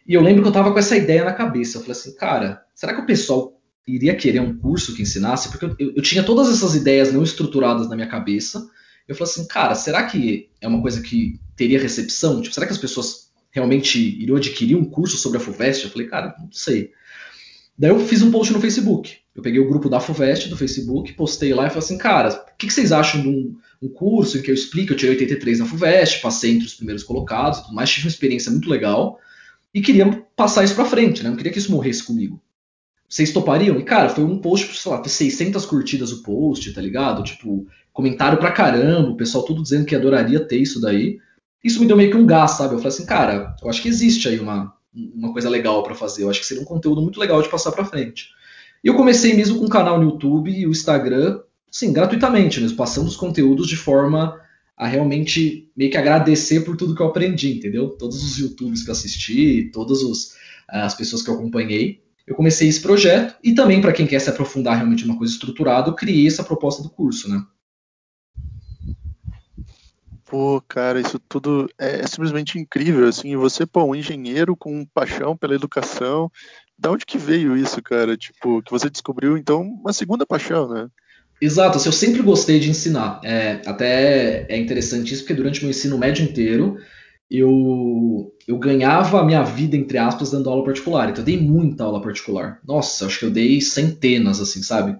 [0.08, 1.78] E eu lembro que eu tava com essa ideia na cabeça.
[1.78, 5.50] Eu falei assim, cara, será que o pessoal iria querer um curso que ensinasse?
[5.50, 8.68] Porque eu, eu tinha todas essas ideias não estruturadas na minha cabeça
[9.08, 12.42] eu falei assim, cara, será que é uma coisa que teria recepção?
[12.42, 15.84] Tipo, será que as pessoas realmente iriam adquirir um curso sobre a FUVEST?
[15.84, 16.90] Eu falei, cara, não sei.
[17.78, 19.18] Daí eu fiz um post no Facebook.
[19.36, 22.56] Eu peguei o grupo da FUVEST do Facebook, postei lá e falei assim, cara, o
[22.56, 24.94] que, que vocês acham de um, um, curso em que eu explico?
[24.94, 28.50] Eu tirei 83 na FUVEST, passei entre os primeiros colocados tudo mais, tive uma experiência
[28.50, 29.20] muito legal
[29.74, 31.28] e queria passar isso pra frente, né?
[31.28, 32.40] Não queria que isso morresse comigo.
[33.06, 33.78] Vocês topariam?
[33.78, 37.22] E, cara, foi um post, sei lá, 600 curtidas o post, tá ligado?
[37.22, 41.18] Tipo, comentário pra caramba, o pessoal tudo dizendo que adoraria ter isso daí.
[41.62, 42.74] Isso me deu meio que um gás, sabe?
[42.74, 46.22] Eu falei assim, cara, eu acho que existe aí uma, uma coisa legal para fazer.
[46.22, 48.30] Eu acho que seria um conteúdo muito legal de passar para frente.
[48.86, 53.08] E eu comecei mesmo com o canal no YouTube e o Instagram, sim, gratuitamente passando
[53.08, 54.40] os conteúdos de forma
[54.76, 57.88] a realmente meio que agradecer por tudo que eu aprendi, entendeu?
[57.88, 60.36] Todos os YouTubes que eu assisti, todas os,
[60.68, 62.00] as pessoas que eu acompanhei.
[62.24, 65.32] Eu comecei esse projeto e também para quem quer se aprofundar realmente em uma coisa
[65.32, 67.44] estruturada, eu criei essa proposta do curso, né?
[70.26, 75.36] Pô, cara, isso tudo é, é simplesmente incrível, assim, você, pô, um engenheiro com paixão
[75.36, 76.30] pela educação,
[76.78, 78.16] da onde que veio isso, cara?
[78.16, 80.88] Tipo, que você descobriu, então, uma segunda paixão, né?
[81.40, 83.20] Exato, assim, eu sempre gostei de ensinar.
[83.22, 86.78] É, até é interessante isso, porque durante meu ensino médio inteiro,
[87.30, 91.10] eu, eu ganhava a minha vida, entre aspas, dando aula particular.
[91.10, 92.60] Então eu dei muita aula particular.
[92.66, 94.96] Nossa, acho que eu dei centenas, assim, sabe?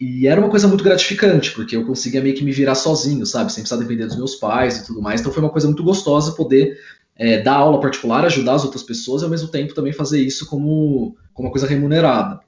[0.00, 3.52] E era uma coisa muito gratificante, porque eu conseguia meio que me virar sozinho, sabe?
[3.52, 5.20] Sem precisar depender dos meus pais e tudo mais.
[5.20, 6.78] Então foi uma coisa muito gostosa poder
[7.18, 10.46] é, dar aula particular, ajudar as outras pessoas e ao mesmo tempo também fazer isso
[10.46, 12.40] como, como uma coisa remunerada.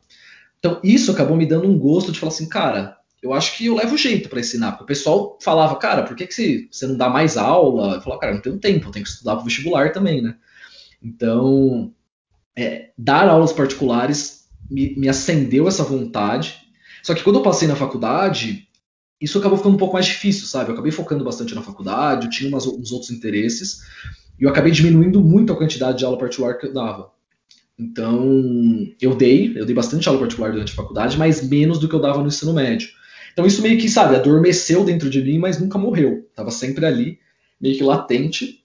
[0.58, 3.74] Então isso acabou me dando um gosto de falar assim, cara, eu acho que eu
[3.74, 4.72] levo jeito para ensinar.
[4.72, 7.96] Porque o pessoal falava, cara, por que, que você não dá mais aula?
[7.96, 10.36] Eu falava, cara, não tenho tempo, eu tenho que estudar para vestibular também, né?
[11.02, 11.92] Então,
[12.56, 16.60] é, dar aulas particulares me, me acendeu essa vontade
[17.02, 18.68] só que quando eu passei na faculdade,
[19.20, 20.70] isso acabou ficando um pouco mais difícil, sabe?
[20.70, 23.80] Eu acabei focando bastante na faculdade, eu tinha umas, uns outros interesses,
[24.40, 27.10] e eu acabei diminuindo muito a quantidade de aula particular que eu dava.
[27.78, 31.94] Então, eu dei, eu dei bastante aula particular durante a faculdade, mas menos do que
[31.94, 32.88] eu dava no ensino médio.
[33.32, 36.26] Então, isso meio que, sabe, adormeceu dentro de mim, mas nunca morreu.
[36.30, 37.18] Estava sempre ali,
[37.60, 38.64] meio que latente.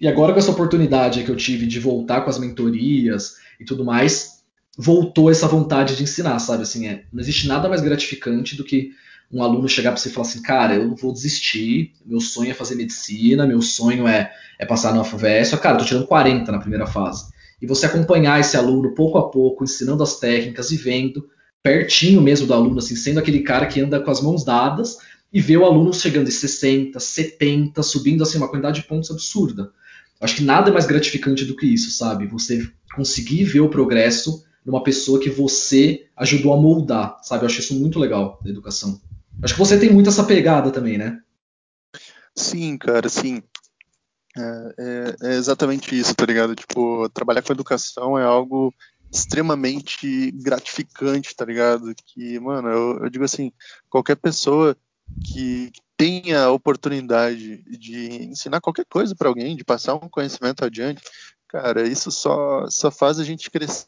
[0.00, 3.84] E agora, com essa oportunidade que eu tive de voltar com as mentorias e tudo
[3.84, 4.42] mais,
[4.76, 6.62] voltou essa vontade de ensinar, sabe?
[6.62, 8.90] Assim, é, não existe nada mais gratificante do que
[9.32, 12.50] um aluno chegar para você e falar assim, cara, eu não vou desistir, meu sonho
[12.50, 16.52] é fazer medicina, meu sonho é, é passar na FUVEST, cara, eu tô tirando 40
[16.52, 17.32] na primeira fase.
[17.60, 21.28] E você acompanhar esse aluno pouco a pouco, ensinando as técnicas e vendo,
[21.62, 24.98] pertinho mesmo do aluno, assim, sendo aquele cara que anda com as mãos dadas
[25.32, 29.70] e ver o aluno chegando em 60, 70, subindo assim uma quantidade de pontos absurda.
[30.20, 32.26] Acho que nada é mais gratificante do que isso, sabe?
[32.26, 37.42] Você conseguir ver o progresso numa pessoa que você ajudou a moldar, sabe?
[37.42, 39.00] Eu acho isso muito legal da educação.
[39.42, 41.20] Acho que você tem muito essa pegada também, né?
[42.34, 43.42] Sim, cara, sim.
[44.36, 46.54] É, é, é exatamente isso, tá ligado?
[46.54, 48.74] Tipo, trabalhar com educação é algo
[49.12, 51.94] extremamente gratificante, tá ligado?
[52.06, 53.52] Que, mano, eu, eu digo assim,
[53.90, 54.76] qualquer pessoa
[55.32, 61.02] que tenha a oportunidade de ensinar qualquer coisa para alguém, de passar um conhecimento adiante,
[61.46, 63.86] cara, isso só, só faz a gente crescer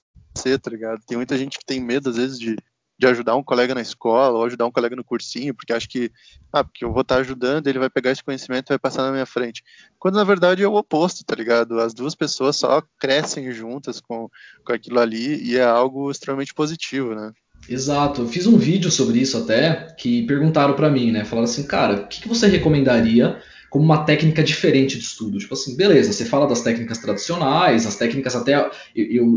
[0.61, 1.01] tá ligado?
[1.07, 2.57] Tem muita gente que tem medo, às vezes, de,
[2.99, 6.11] de ajudar um colega na escola ou ajudar um colega no cursinho, porque acho que,
[6.53, 9.13] ah, porque eu vou estar ajudando, ele vai pegar esse conhecimento e vai passar na
[9.13, 9.63] minha frente.
[9.99, 11.81] Quando na verdade é o oposto, tá ligado?
[11.81, 14.29] As duas pessoas só crescem juntas com,
[14.65, 17.33] com aquilo ali e é algo extremamente positivo, né?
[17.69, 21.25] Exato, eu fiz um vídeo sobre isso até, que perguntaram para mim, né?
[21.25, 23.41] Falaram assim, cara, o que, que você recomendaria
[23.75, 25.37] como uma técnica diferente de estudo.
[25.37, 28.55] Tipo assim, beleza, você fala das técnicas tradicionais, as técnicas até.
[28.55, 28.71] Eu,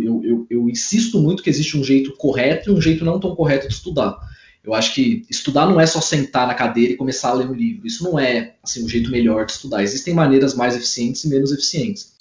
[0.03, 3.35] eu, eu, eu, insisto muito que existe um jeito correto e um jeito não tão
[3.35, 4.15] correto de estudar.
[4.63, 7.53] Eu acho que estudar não é só sentar na cadeira e começar a ler um
[7.53, 7.87] livro.
[7.87, 9.81] Isso não é assim, um jeito melhor de estudar.
[9.81, 12.13] Existem maneiras mais eficientes e menos eficientes.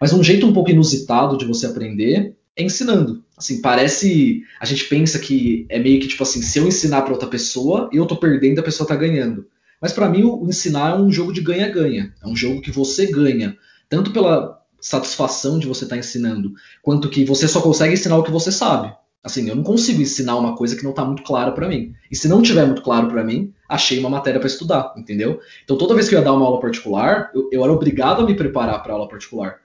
[0.00, 3.24] Mas um jeito um pouco inusitado de você aprender é ensinando.
[3.36, 4.44] Assim, parece.
[4.60, 7.90] A gente pensa que é meio que tipo assim, se eu ensinar para outra pessoa,
[7.92, 9.44] eu tô perdendo, a pessoa tá ganhando.
[9.84, 12.14] Mas para mim o ensinar é um jogo de ganha-ganha.
[12.22, 13.54] É um jogo que você ganha,
[13.86, 18.22] tanto pela satisfação de você estar tá ensinando, quanto que você só consegue ensinar o
[18.22, 18.96] que você sabe.
[19.22, 21.92] Assim, eu não consigo ensinar uma coisa que não está muito clara para mim.
[22.10, 25.38] E se não tiver muito claro para mim, achei uma matéria para estudar, entendeu?
[25.64, 28.26] Então toda vez que eu ia dar uma aula particular, eu, eu era obrigado a
[28.26, 29.56] me preparar para aula particular.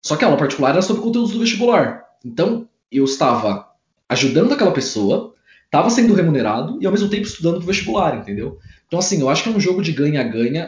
[0.00, 2.02] Só que a aula particular era sobre conteúdos do vestibular.
[2.24, 3.68] Então eu estava
[4.08, 5.34] ajudando aquela pessoa,
[5.66, 8.58] estava sendo remunerado e ao mesmo tempo estudando para o vestibular, entendeu?
[8.86, 10.66] Então, assim, eu acho que é um jogo de ganha-ganha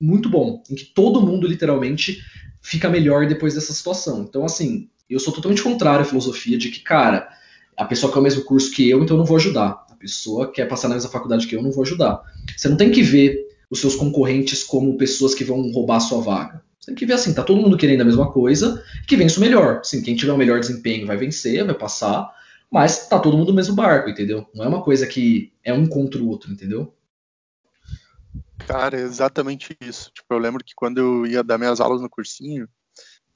[0.00, 2.18] muito bom, em que todo mundo literalmente
[2.62, 4.22] fica melhor depois dessa situação.
[4.22, 7.28] Então, assim, eu sou totalmente contrário à filosofia de que, cara,
[7.76, 9.84] a pessoa quer o mesmo curso que eu, então eu não vou ajudar.
[9.90, 12.22] A pessoa quer passar na mesma faculdade que eu, não vou ajudar.
[12.56, 16.20] Você não tem que ver os seus concorrentes como pessoas que vão roubar a sua
[16.20, 16.62] vaga.
[16.78, 19.40] Você tem que ver assim, tá todo mundo querendo a mesma coisa, que vence o
[19.40, 19.80] melhor.
[19.80, 22.30] Assim, quem tiver o melhor desempenho vai vencer, vai passar,
[22.70, 24.46] mas tá todo mundo no mesmo barco, entendeu?
[24.54, 26.94] Não é uma coisa que é um contra o outro, entendeu?
[28.66, 30.10] Cara, é exatamente isso.
[30.14, 32.68] Tipo, eu lembro que quando eu ia dar minhas aulas no cursinho,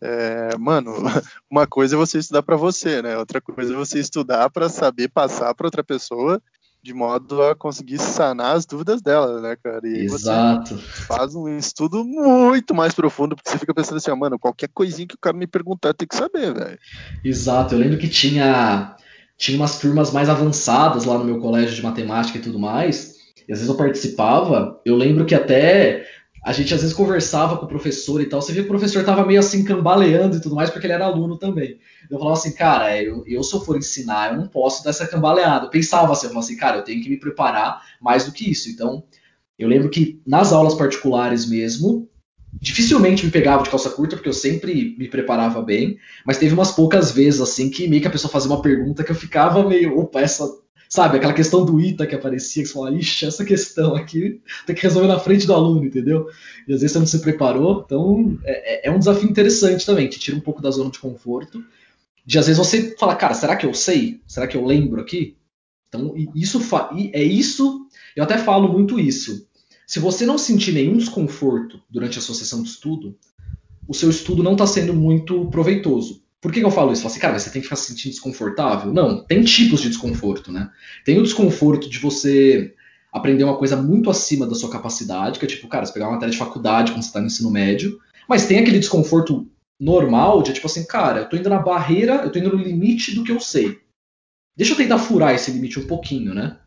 [0.01, 0.92] é, mano,
[1.51, 3.16] uma coisa é você estudar para você, né?
[3.18, 6.40] Outra coisa é você estudar para saber passar para outra pessoa
[6.85, 9.81] de modo a conseguir sanar as dúvidas dela, né, cara?
[9.88, 10.77] E Exato.
[11.09, 15.14] faz um estudo muito mais profundo, porque você fica pensando assim, mano, qualquer coisinha que
[15.14, 16.79] o cara me perguntar tem que saber, velho.
[17.25, 17.75] Exato.
[17.75, 18.94] Eu lembro que tinha
[19.37, 23.14] tinha umas turmas mais avançadas lá no meu colégio de matemática e tudo mais,
[23.49, 26.07] e às vezes eu participava, eu lembro que até
[26.44, 29.03] a gente às vezes conversava com o professor e tal, você via que o professor
[29.03, 31.79] tava meio assim cambaleando e tudo mais, porque ele era aluno também.
[32.11, 35.07] Eu falava assim, cara, eu, eu se eu for ensinar, eu não posso dar essa
[35.07, 35.64] cambaleada.
[35.66, 38.51] Eu pensava assim, eu falava assim, cara, eu tenho que me preparar mais do que
[38.51, 38.68] isso.
[38.68, 39.05] Então,
[39.59, 42.07] eu lembro que nas aulas particulares mesmo,
[42.61, 46.73] dificilmente me pegava de calça curta, porque eu sempre me preparava bem, mas teve umas
[46.73, 49.99] poucas vezes assim que meio que a pessoa fazia uma pergunta que eu ficava meio,
[49.99, 50.49] opa, essa
[50.95, 54.77] Sabe, aquela questão do ITA que aparecia, que você fala, ixi, essa questão aqui tem
[54.77, 56.29] que resolver na frente do aluno, entendeu?
[56.69, 60.09] E às vezes você não se preparou, então é, é, é um desafio interessante também,
[60.09, 61.64] te tira um pouco da zona de conforto,
[62.25, 64.21] de às vezes você fala, cara, será que eu sei?
[64.25, 65.37] Será que eu lembro aqui?
[65.88, 66.61] Então, isso
[67.12, 69.49] é isso, eu até falo muito isso.
[69.87, 73.16] Se você não sentir nenhum desconforto durante a sua sessão de estudo,
[73.87, 76.23] o seu estudo não está sendo muito proveitoso.
[76.40, 77.01] Por que, que eu falo isso?
[77.01, 78.92] Eu falo assim, cara, você tem que ficar se sentindo desconfortável?
[78.92, 80.70] Não, tem tipos de desconforto, né?
[81.05, 82.75] Tem o desconforto de você
[83.12, 86.14] aprender uma coisa muito acima da sua capacidade, que é tipo, cara, você pegar uma
[86.14, 90.53] matéria de faculdade quando você está no ensino médio, mas tem aquele desconforto normal de
[90.53, 93.33] tipo assim, cara, eu tô indo na barreira, eu tô indo no limite do que
[93.33, 93.79] eu sei.
[94.57, 96.59] Deixa eu tentar furar esse limite um pouquinho, né?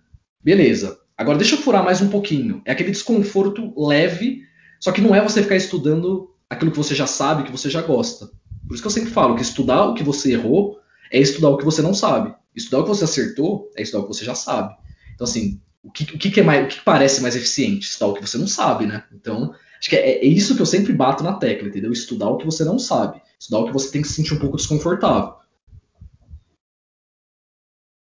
[0.43, 0.99] Beleza.
[1.17, 2.62] Agora deixa eu furar mais um pouquinho.
[2.63, 4.43] É aquele desconforto leve,
[4.80, 7.82] só que não é você ficar estudando aquilo que você já sabe, que você já
[7.82, 8.30] gosta.
[8.67, 10.80] Por isso que eu sempre falo que estudar o que você errou
[11.12, 12.36] é estudar o que você não sabe.
[12.56, 14.75] Estudar o que você acertou é estudar o que você já sabe.
[15.15, 17.88] Então, assim, o que, o que, é mais, o que parece mais eficiente?
[17.88, 19.03] Estudar o que você não sabe, né?
[19.12, 21.91] Então, acho que é, é, isso que eu sempre bato na tecla, entendeu?
[21.91, 23.21] Estudar o que você não sabe.
[23.39, 25.34] Estudar o que você tem que se sentir um pouco desconfortável.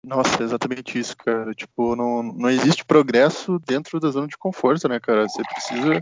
[0.05, 1.55] Nossa, é exatamente isso, cara.
[1.55, 5.29] Tipo, não, não existe progresso dentro da zona de conforto, né, cara?
[5.29, 6.01] Você precisa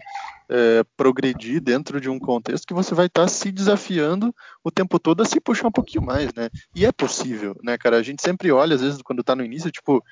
[0.48, 4.34] é, progredir dentro de um contexto que você vai estar tá se desafiando
[4.64, 6.48] o tempo todo a se puxar um pouquinho mais, né?
[6.74, 7.98] E é possível, né, cara?
[7.98, 10.02] A gente sempre olha, às vezes, quando tá no início, tipo,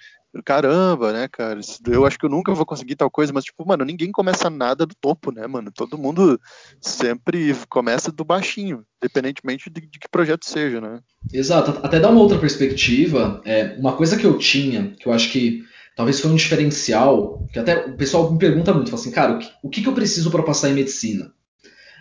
[0.44, 1.60] caramba, né, cara?
[1.86, 4.84] Eu acho que eu nunca vou conseguir tal coisa, mas, tipo, mano, ninguém começa nada
[4.84, 5.70] do topo, né, mano?
[5.74, 6.40] Todo mundo
[6.80, 11.00] sempre começa do baixinho, independentemente de, de que projeto seja, né?
[11.32, 11.80] Exato.
[11.82, 15.64] Até dar uma outra perspectiva, é, uma coisa que eu tinha, que eu acho que
[15.96, 19.38] talvez foi um diferencial, que até o pessoal me pergunta muito, fala assim, cara, o
[19.38, 21.32] que, o que eu preciso para passar em medicina?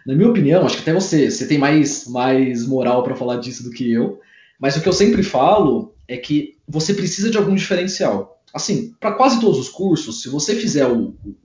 [0.06, 3.64] Na minha opinião, acho que até você, você tem mais, mais moral para falar disso
[3.64, 4.20] do que eu,
[4.60, 8.42] mas o que eu sempre falo é que você precisa de algum diferencial.
[8.54, 11.36] Assim, para quase todos os cursos, se você fizer o, o,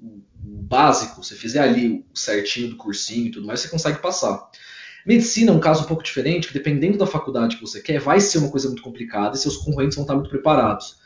[0.45, 4.51] o, básico, você fizer ali o certinho do cursinho e tudo mais, você consegue passar.
[5.07, 8.21] Medicina é um caso um pouco diferente, que dependendo da faculdade que você quer, vai
[8.21, 10.97] ser uma coisa muito complicada e seus concorrentes vão estar muito preparados.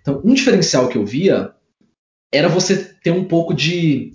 [0.00, 1.54] Então, um diferencial que eu via
[2.32, 4.12] era você ter um pouco de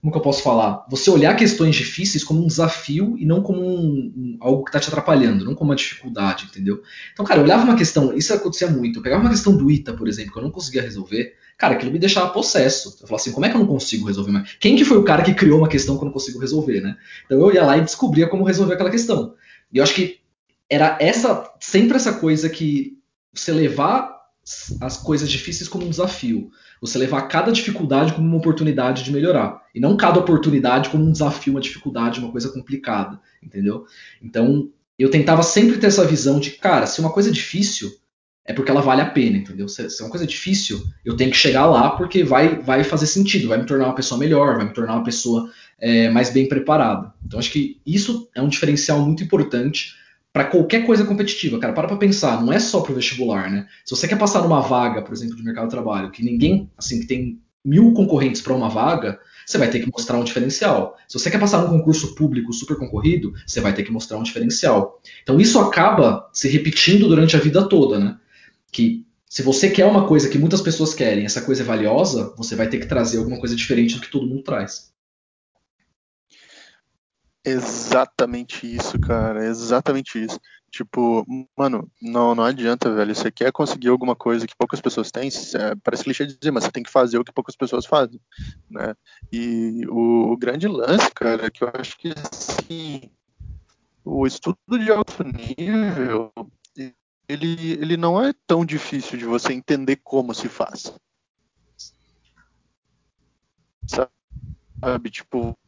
[0.00, 0.86] como que eu posso falar?
[0.90, 4.80] Você olhar questões difíceis como um desafio e não como um, um, algo que está
[4.80, 6.82] te atrapalhando, não como uma dificuldade, entendeu?
[7.12, 9.92] Então, cara, eu olhava uma questão, isso acontecia muito, eu pegava uma questão do ITA,
[9.92, 12.88] por exemplo, que eu não conseguia resolver, cara, aquilo me deixava possesso.
[13.00, 14.56] Eu falava assim, como é que eu não consigo resolver mais?
[14.58, 16.96] Quem que foi o cara que criou uma questão que eu não consigo resolver, né?
[17.26, 19.34] Então eu ia lá e descobria como resolver aquela questão.
[19.72, 20.20] E eu acho que
[20.68, 22.98] era essa, sempre essa coisa que
[23.34, 24.19] você levar
[24.80, 26.50] as coisas difíceis como um desafio.
[26.80, 29.62] Você levar cada dificuldade como uma oportunidade de melhorar.
[29.74, 33.20] E não cada oportunidade como um desafio, uma dificuldade, uma coisa complicada.
[33.42, 33.84] Entendeu?
[34.22, 37.90] Então, eu tentava sempre ter essa visão de, cara, se uma coisa é difícil,
[38.44, 39.68] é porque ela vale a pena, entendeu?
[39.68, 43.48] Se, é uma coisa difícil, eu tenho que chegar lá porque vai, vai fazer sentido,
[43.48, 47.12] vai me tornar uma pessoa melhor, vai me tornar uma pessoa é, mais bem preparada.
[47.24, 49.94] Então, acho que isso é um diferencial muito importante
[50.32, 53.66] para qualquer coisa competitiva, cara, para pra pensar, não é só pro vestibular, né?
[53.84, 57.00] Se você quer passar numa vaga, por exemplo, de mercado de trabalho, que ninguém, assim,
[57.00, 60.96] que tem mil concorrentes para uma vaga, você vai ter que mostrar um diferencial.
[61.08, 64.22] Se você quer passar num concurso público super concorrido, você vai ter que mostrar um
[64.22, 65.00] diferencial.
[65.22, 68.16] Então isso acaba se repetindo durante a vida toda, né?
[68.70, 72.54] Que se você quer uma coisa que muitas pessoas querem, essa coisa é valiosa, você
[72.54, 74.89] vai ter que trazer alguma coisa diferente do que todo mundo traz.
[77.44, 79.44] Exatamente isso, cara.
[79.44, 80.38] Exatamente isso.
[80.70, 81.26] Tipo,
[81.56, 83.14] mano, não, não adianta, velho.
[83.14, 86.70] Você quer conseguir alguma coisa que poucas pessoas têm, é, parece clichê dizer, mas você
[86.70, 88.20] tem que fazer o que poucas pessoas fazem,
[88.70, 88.94] né?
[89.32, 93.10] E o, o grande lance, cara, é que eu acho que, assim,
[94.04, 96.32] o estudo de alto nível,
[97.28, 100.92] ele, ele não é tão difícil de você entender como se faz.
[103.86, 105.58] Sabe, tipo,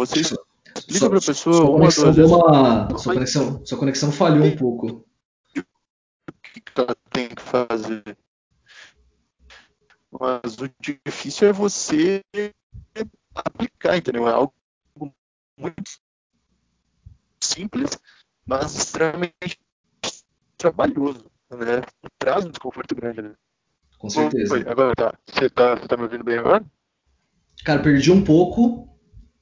[0.00, 2.30] você explica para a pessoa sua uma, duas vezes.
[2.30, 5.06] Uma, sua, conexão, sua conexão falhou um pouco.
[5.56, 5.62] O
[6.42, 8.16] que ela tem que fazer?
[10.10, 12.22] Mas o difícil é você
[13.34, 14.26] aplicar, entendeu?
[14.26, 14.54] É algo
[15.56, 15.90] muito
[17.42, 17.98] simples,
[18.46, 19.60] mas extremamente
[20.56, 21.82] trabalhoso, né?
[22.18, 23.34] Traz um desconforto grande, né?
[23.98, 24.54] Com certeza.
[24.54, 25.14] Oi, agora tá.
[25.26, 26.64] Você tá, você tá me ouvindo bem agora?
[27.64, 28.89] Cara, perdi um pouco,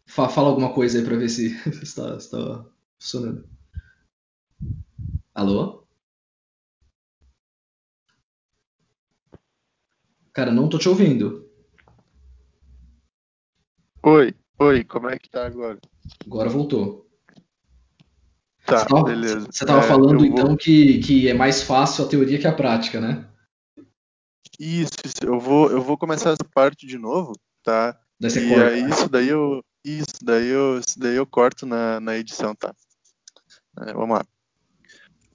[0.09, 2.65] Fala alguma coisa aí pra ver se está, está
[2.99, 3.47] funcionando.
[5.35, 5.87] Alô?
[10.33, 11.47] Cara, não tô te ouvindo.
[14.03, 15.79] Oi, oi, como é que tá agora?
[16.25, 17.07] Agora voltou.
[18.65, 19.47] Tá, você tava, beleza.
[19.51, 20.57] Você tava é, falando então vou...
[20.57, 23.29] que, que é mais fácil a teoria que a prática, né?
[24.59, 27.99] Isso, isso, eu vou, eu vou começar essa parte de novo, tá?
[28.19, 28.91] Daí e corta, aí, né?
[28.91, 32.75] isso daí eu, isso, daí eu, isso daí eu corto na, na edição, tá?
[33.87, 34.25] É, vamos lá.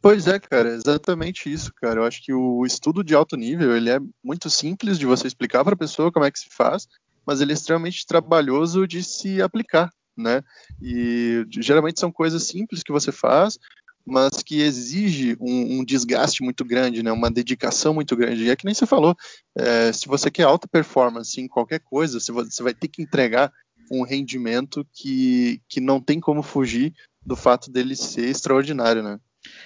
[0.02, 2.02] Pois é, cara, exatamente isso, cara.
[2.02, 5.64] Eu acho que o estudo de alto nível ele é muito simples de você explicar
[5.64, 6.88] para a pessoa como é que se faz,
[7.26, 10.44] mas ele é extremamente trabalhoso de se aplicar, né?
[10.82, 13.58] E geralmente são coisas simples que você faz,
[14.06, 17.12] mas que exige um, um, desgaste muito grande, né?
[17.12, 18.44] Uma dedicação muito grande.
[18.44, 19.16] E é que nem você falou,
[19.58, 23.54] é, se você quer alta performance em qualquer coisa, você vai ter que entregar
[23.92, 26.94] um rendimento que, que não tem como fugir
[27.26, 29.20] do fato dele ser extraordinário, né?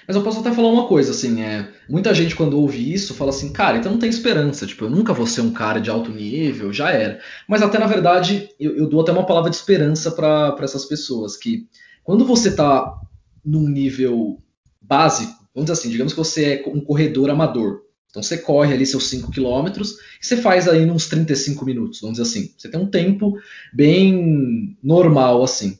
[0.07, 3.29] Mas eu posso até falar uma coisa, assim, é, muita gente quando ouve isso fala
[3.29, 6.11] assim, cara, então não tem esperança, tipo, eu nunca vou ser um cara de alto
[6.11, 7.19] nível, já era.
[7.47, 11.37] Mas até na verdade, eu, eu dou até uma palavra de esperança para essas pessoas,
[11.37, 11.67] que
[12.03, 12.99] quando você tá
[13.45, 14.41] num nível
[14.81, 17.81] básico, vamos dizer assim, digamos que você é um corredor amador,
[18.17, 22.17] então você corre ali seus 5 km e você faz aí uns 35 minutos, vamos
[22.17, 22.51] dizer assim.
[22.57, 23.37] Você tem um tempo
[23.71, 25.77] bem normal assim.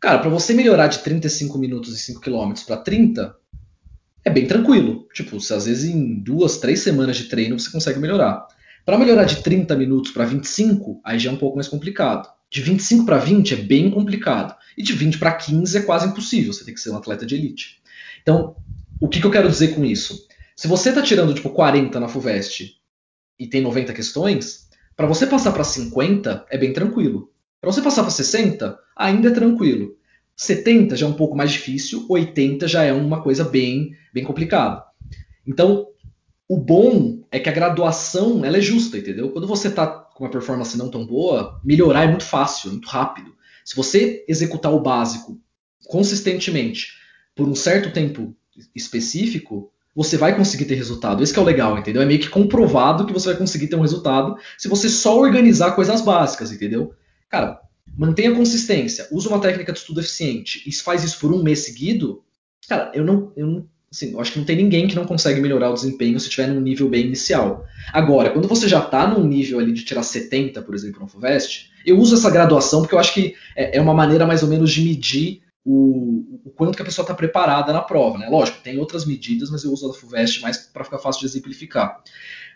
[0.00, 3.36] Cara, para você melhorar de 35 minutos e 5 km para 30,
[4.24, 5.06] é bem tranquilo.
[5.14, 8.48] Tipo, às vezes em duas, três semanas de treino você consegue melhorar.
[8.84, 12.28] Para melhorar de 30 minutos para 25, aí já é um pouco mais complicado.
[12.50, 14.56] De 25 para 20 é bem complicado.
[14.76, 16.52] E de 20 para 15 é quase impossível.
[16.52, 17.80] Você tem que ser um atleta de elite.
[18.22, 18.56] Então,
[19.00, 20.25] o que, que eu quero dizer com isso?
[20.56, 22.80] Se você está tirando tipo 40 na FUVEST
[23.38, 27.30] e tem 90 questões, para você passar para 50 é bem tranquilo.
[27.60, 29.98] Para você passar para 60, ainda é tranquilo.
[30.34, 34.82] 70 já é um pouco mais difícil, 80 já é uma coisa bem, bem complicada.
[35.46, 35.88] Então,
[36.48, 39.32] o bom é que a graduação ela é justa, entendeu?
[39.32, 42.88] Quando você está com uma performance não tão boa, melhorar é muito fácil, é muito
[42.88, 43.36] rápido.
[43.62, 45.38] Se você executar o básico
[45.86, 46.94] consistentemente
[47.34, 48.34] por um certo tempo
[48.74, 51.22] específico, você vai conseguir ter resultado.
[51.22, 52.02] Esse é o legal, entendeu?
[52.02, 55.72] É meio que comprovado que você vai conseguir ter um resultado se você só organizar
[55.72, 56.92] coisas básicas, entendeu?
[57.30, 57.62] Cara,
[57.96, 62.22] mantenha consistência, usa uma técnica de estudo eficiente e faz isso por um mês seguido,
[62.68, 65.40] cara, eu não, eu não assim, eu acho que não tem ninguém que não consegue
[65.40, 67.64] melhorar o desempenho se estiver num nível bem inicial.
[67.90, 71.70] Agora, quando você já está num nível ali de tirar 70, por exemplo, no FUVEST,
[71.86, 74.70] eu uso essa graduação porque eu acho que é, é uma maneira mais ou menos
[74.72, 78.28] de medir o, o quanto que a pessoa está preparada na prova, né?
[78.28, 82.00] Lógico, tem outras medidas, mas eu uso a FUVEST mais para ficar fácil de exemplificar.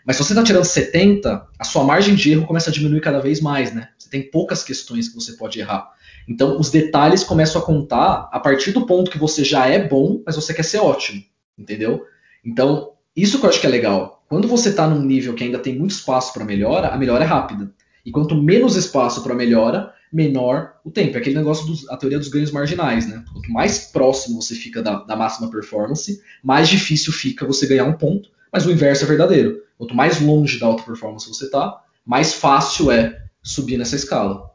[0.05, 3.19] Mas se você está tirando 70, a sua margem de erro começa a diminuir cada
[3.19, 3.89] vez mais, né?
[3.97, 5.91] Você tem poucas questões que você pode errar.
[6.25, 10.23] Então, os detalhes começam a contar a partir do ponto que você já é bom,
[10.25, 11.21] mas você quer ser ótimo,
[11.57, 12.05] entendeu?
[12.45, 14.23] Então, isso que eu acho que é legal.
[14.29, 17.27] Quando você está num nível que ainda tem muito espaço para melhora, a melhora é
[17.27, 17.73] rápida.
[18.05, 21.15] E quanto menos espaço para melhora, menor o tempo.
[21.15, 23.23] É aquele negócio da teoria dos ganhos marginais, né?
[23.31, 27.93] Quanto mais próximo você fica da, da máxima performance, mais difícil fica você ganhar um
[27.93, 29.61] ponto, mas o inverso é verdadeiro.
[29.77, 34.50] Quanto mais longe da alta performance você está, mais fácil é subir nessa escala.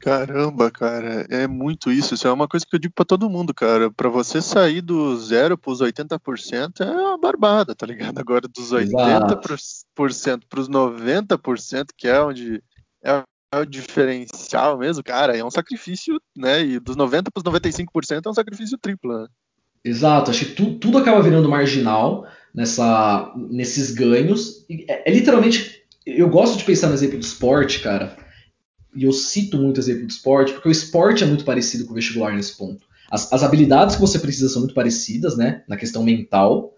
[0.00, 2.14] Caramba, cara, é muito isso.
[2.14, 3.90] Isso é uma coisa que eu digo para todo mundo, cara.
[3.90, 8.18] Para você sair do zero para os 80% é uma barbada, tá ligado?
[8.18, 12.62] Agora dos 80% para os 90%, que é onde
[13.04, 13.22] é,
[13.58, 16.64] o diferencial mesmo, cara, é um sacrifício, né?
[16.64, 19.26] E dos 90 para os 95% é um sacrifício triplo, né?
[19.84, 22.24] Exato, acho que tu, tudo acaba virando marginal
[22.54, 24.64] nessa, nesses ganhos.
[24.70, 28.27] É, é, literalmente, eu gosto de pensar no exemplo do esporte, cara
[28.94, 31.94] e eu cito muito exemplo do esporte, porque o esporte é muito parecido com o
[31.94, 32.86] vestibular nesse ponto.
[33.10, 36.74] As, as habilidades que você precisa são muito parecidas, né, na questão mental,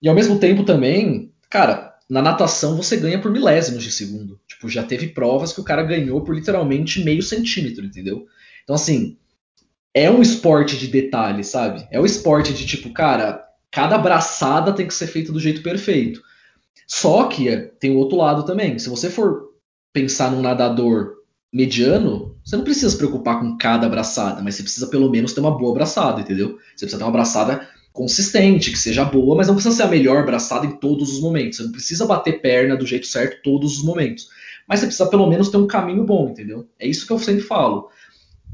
[0.00, 4.38] e ao mesmo tempo também, cara, na natação você ganha por milésimos de segundo.
[4.46, 8.26] Tipo, já teve provas que o cara ganhou por literalmente meio centímetro, entendeu?
[8.64, 9.16] Então, assim,
[9.94, 11.86] é um esporte de detalhe, sabe?
[11.90, 16.20] É um esporte de tipo, cara, cada braçada tem que ser feita do jeito perfeito.
[16.86, 18.78] Só que tem o outro lado também.
[18.78, 19.52] Se você for
[19.92, 21.21] pensar num nadador
[21.52, 25.40] mediano, você não precisa se preocupar com cada abraçada, mas você precisa pelo menos ter
[25.40, 26.58] uma boa abraçada, entendeu?
[26.74, 30.22] Você precisa ter uma abraçada consistente, que seja boa, mas não precisa ser a melhor
[30.22, 31.58] abraçada em todos os momentos.
[31.58, 34.28] Você não precisa bater perna do jeito certo todos os momentos.
[34.66, 36.66] Mas você precisa pelo menos ter um caminho bom, entendeu?
[36.78, 37.90] É isso que eu sempre falo.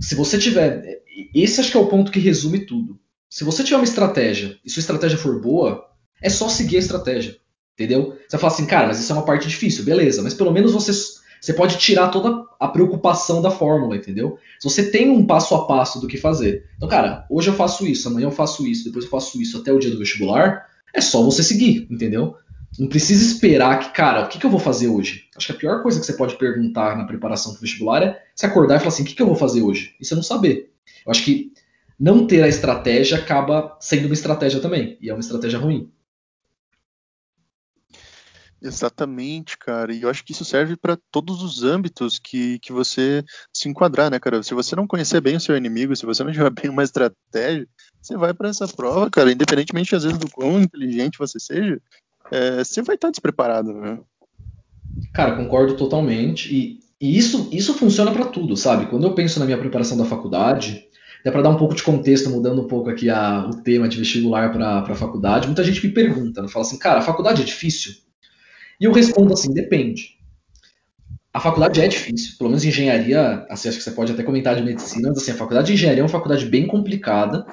[0.01, 1.03] Se você tiver.
[1.35, 2.99] Esse acho que é o ponto que resume tudo.
[3.31, 5.85] Se você tiver uma estratégia e sua estratégia for boa,
[6.21, 7.37] é só seguir a estratégia.
[7.75, 8.17] Entendeu?
[8.27, 10.73] Você vai falar assim, cara, mas isso é uma parte difícil, beleza, mas pelo menos
[10.73, 10.93] você
[11.41, 14.39] você pode tirar toda a preocupação da fórmula, entendeu?
[14.59, 16.65] Se você tem um passo a passo do que fazer.
[16.77, 19.73] Então, cara, hoje eu faço isso, amanhã eu faço isso, depois eu faço isso até
[19.73, 22.35] o dia do vestibular, é só você seguir, entendeu?
[22.79, 25.25] Não precisa esperar que, cara, o que, que eu vou fazer hoje?
[25.37, 28.45] Acho que a pior coisa que você pode perguntar na preparação do vestibular é se
[28.45, 29.95] acordar e falar assim, o que, que eu vou fazer hoje?
[30.01, 30.71] E você não saber.
[31.07, 31.53] Eu acho que
[31.99, 35.91] não ter a estratégia acaba sendo uma estratégia também, e é uma estratégia ruim.
[38.61, 39.93] Exatamente, cara.
[39.95, 44.11] E eu acho que isso serve para todos os âmbitos que, que você se enquadrar,
[44.11, 44.43] né, cara?
[44.43, 47.69] Se você não conhecer bem o seu inimigo, se você não tiver bem uma estratégia,
[48.03, 51.81] você vai para essa prova, cara, independentemente às vezes do quão inteligente você seja,
[52.33, 53.99] é, você vai estar despreparado, né?
[55.13, 56.53] Cara, concordo totalmente.
[56.53, 58.87] E, e isso, isso funciona para tudo, sabe?
[58.87, 60.89] Quando eu penso na minha preparação da faculdade,
[61.25, 63.99] é para dar um pouco de contexto, mudando um pouco aqui a, o tema de
[63.99, 66.49] vestibular para a faculdade, muita gente me pergunta, né?
[66.49, 68.08] fala assim, cara, a faculdade é difícil?
[68.81, 70.19] E eu respondo assim: depende.
[71.33, 74.63] A faculdade é difícil, pelo menos engenharia, assim, acho que você pode até comentar de
[74.63, 77.47] medicina, mas assim, a faculdade de engenharia é uma faculdade bem complicada,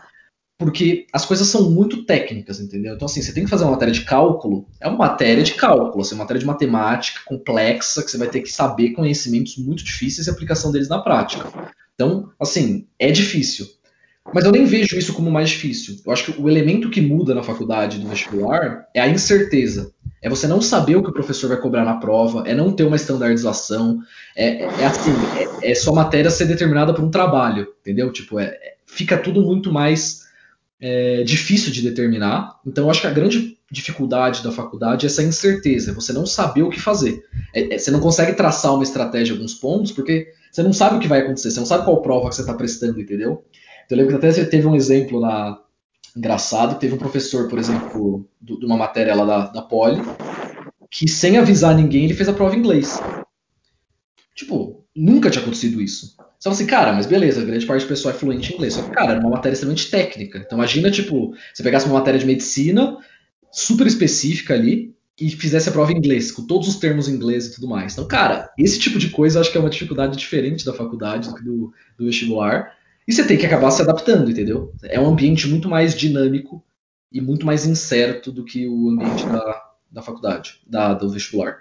[0.57, 2.95] porque as coisas são muito técnicas, entendeu?
[2.95, 6.01] Então, assim, você tem que fazer uma matéria de cálculo, é uma matéria de cálculo,
[6.01, 10.27] assim, uma matéria de matemática complexa, que você vai ter que saber conhecimentos muito difíceis
[10.27, 11.51] e aplicação deles na prática.
[11.93, 13.67] Então, assim, é difícil.
[14.33, 15.97] Mas eu nem vejo isso como mais difícil.
[16.05, 19.93] Eu acho que o elemento que muda na faculdade do vestibular é a incerteza.
[20.25, 22.83] É você não saber o que o professor vai cobrar na prova, é não ter
[22.83, 23.99] uma estandardização,
[24.35, 25.11] é, é assim,
[25.61, 28.11] é, é, sua matéria ser determinada por um trabalho, entendeu?
[28.11, 30.21] Tipo, é, é fica tudo muito mais
[30.81, 32.59] é, difícil de determinar.
[32.65, 36.25] Então, eu acho que a grande dificuldade da faculdade é essa incerteza, é você não
[36.25, 37.23] saber o que fazer.
[37.53, 40.99] É, você não consegue traçar uma estratégia em alguns pontos, porque você não sabe o
[40.99, 43.45] que vai acontecer, você não sabe qual prova que você está prestando, entendeu?
[43.85, 45.59] Então, eu lembro que até teve um exemplo na,
[46.15, 50.01] engraçado, teve um professor, por exemplo, de uma matéria lá da, da Poli,
[50.89, 52.99] que sem avisar ninguém ele fez a prova em inglês.
[54.33, 56.15] Tipo, nunca tinha acontecido isso.
[56.41, 58.75] Fala assim, cara, mas beleza, grande parte do pessoal é fluente em inglês.
[58.75, 60.37] Só que, cara, era uma matéria extremamente técnica.
[60.37, 62.97] Então imagina, tipo, você pegasse uma matéria de medicina
[63.51, 67.47] super específica ali e fizesse a prova em inglês, com todos os termos em inglês
[67.47, 67.93] e tudo mais.
[67.93, 71.29] Então, cara, esse tipo de coisa eu acho que é uma dificuldade diferente da faculdade
[71.29, 72.73] do que do, do vestibular.
[73.07, 74.73] E você tem que acabar se adaptando, entendeu?
[74.83, 76.63] É um ambiente muito mais dinâmico
[77.11, 81.59] e muito mais incerto do que o ambiente da, da faculdade, da, do vestibular.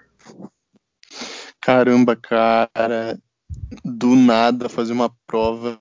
[1.61, 3.17] Caramba, cara,
[3.83, 5.79] do nada fazer uma prova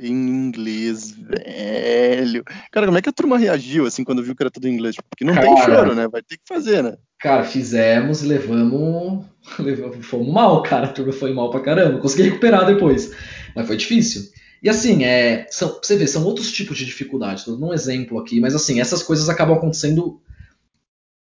[0.00, 2.42] em inglês, velho.
[2.70, 4.96] Cara, como é que a turma reagiu assim quando viu que era tudo em inglês?
[5.08, 6.08] Porque não cara, tem choro, né?
[6.08, 6.96] Vai ter que fazer, né?
[7.20, 9.24] Cara, fizemos e levamos,
[9.58, 10.04] levamos.
[10.04, 10.86] Fomos mal, cara.
[10.86, 12.00] A turma foi mal pra caramba.
[12.00, 13.14] Consegui recuperar depois.
[13.54, 14.32] Mas foi difícil.
[14.62, 17.40] E assim, é, são, você vê, são outros tipos de dificuldades.
[17.40, 20.20] Estou dando um exemplo aqui, mas assim, essas coisas acabam acontecendo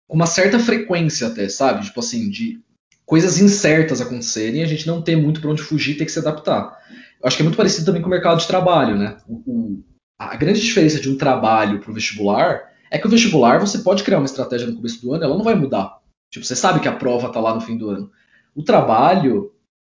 [0.07, 1.85] com uma certa frequência até, sabe?
[1.85, 2.61] Tipo assim, de
[3.07, 6.19] coisas incertas acontecerem e a gente não ter muito para onde fugir ter que se
[6.19, 6.79] adaptar.
[7.21, 9.17] Eu acho que é muito parecido também com o mercado de trabalho, né?
[9.27, 9.85] O, o,
[10.19, 14.03] a grande diferença de um trabalho para o vestibular é que o vestibular você pode
[14.03, 15.99] criar uma estratégia no começo do ano, ela não vai mudar.
[16.31, 18.11] Tipo, você sabe que a prova está lá no fim do ano.
[18.55, 19.53] O trabalho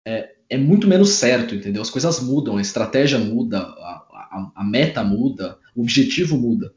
[0.05, 1.81] é, é, muito menos certo, entendeu?
[1.81, 6.73] As coisas mudam, a estratégia muda, a, a, a meta muda, o objetivo muda.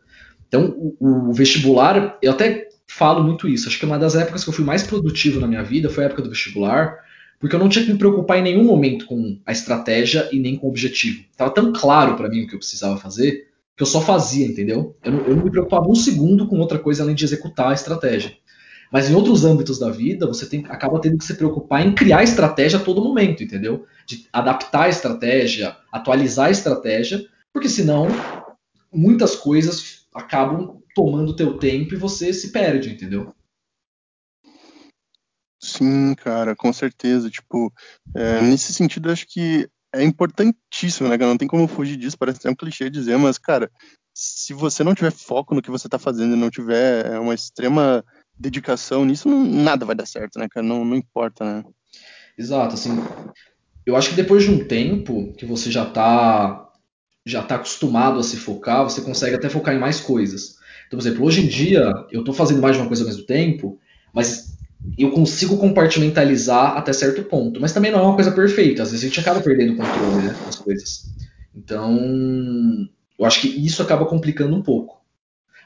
[0.48, 3.68] Então, o, o, vestibular, eu até falo muito isso.
[3.68, 6.06] Acho que uma das épocas que eu fui mais produtivo na minha vida foi a
[6.06, 6.96] época do vestibular,
[7.38, 10.56] porque eu não tinha que me preocupar em nenhum momento com a estratégia e nem
[10.56, 11.24] com o objetivo.
[11.36, 13.46] Tava tão claro para mim o que eu precisava fazer
[13.76, 14.96] que eu só fazia, entendeu?
[15.04, 17.74] Eu não, eu não me preocupava um segundo com outra coisa além de executar a
[17.74, 18.32] estratégia.
[18.92, 22.22] Mas em outros âmbitos da vida, você tem, acaba tendo que se preocupar em criar
[22.22, 23.86] estratégia a todo momento, entendeu?
[24.06, 28.06] De adaptar a estratégia, atualizar a estratégia, porque senão
[28.92, 33.34] muitas coisas acabam tomando teu tempo e você se perde, entendeu?
[35.60, 37.28] Sim, cara, com certeza.
[37.28, 37.72] Tipo,
[38.14, 42.50] é, nesse sentido, acho que é importantíssimo, né, Não tem como fugir disso, parece até
[42.50, 43.70] um clichê dizer, mas, cara,
[44.14, 48.04] se você não tiver foco no que você tá fazendo e não tiver uma extrema
[48.38, 50.66] dedicação nisso, não, nada vai dar certo, né, cara?
[50.66, 51.64] Não, não importa, né?
[52.36, 52.90] Exato, assim.
[53.84, 56.62] Eu acho que depois de um tempo que você já tá
[57.24, 60.58] já tá acostumado a se focar, você consegue até focar em mais coisas.
[60.86, 63.24] Então, por exemplo, hoje em dia eu estou fazendo mais de uma coisa ao mesmo
[63.24, 63.80] tempo,
[64.14, 64.56] mas
[64.96, 67.60] eu consigo compartimentalizar até certo ponto.
[67.60, 68.82] Mas também não é uma coisa perfeita.
[68.82, 71.06] Às vezes a gente acaba perdendo o controle né, das coisas.
[71.52, 71.98] Então,
[73.18, 75.00] eu acho que isso acaba complicando um pouco.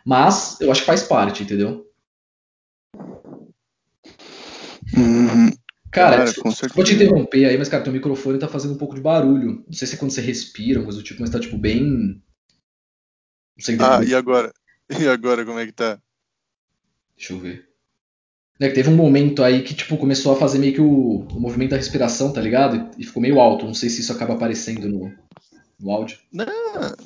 [0.05, 1.90] Mas eu acho que faz parte, entendeu?
[4.97, 5.51] Hum,
[5.91, 6.33] cara, cara
[6.75, 9.65] vou te interromper aí, mas cara, teu microfone tá fazendo um pouco de barulho.
[9.67, 12.23] Não sei se é quando você respira, coisa do tipo, mas tá tipo bem.
[13.79, 14.53] ah, e agora?
[14.91, 16.01] E agora, como é que tá?
[17.17, 17.71] Deixa eu ver.
[18.61, 21.41] É que teve um momento aí que, tipo, começou a fazer meio que o, o
[21.41, 22.91] movimento da respiração, tá ligado?
[22.99, 23.65] E, ficou meio alto.
[23.65, 25.11] Não sei se isso acaba aparecendo no,
[25.81, 26.19] no áudio.
[26.31, 26.47] Não,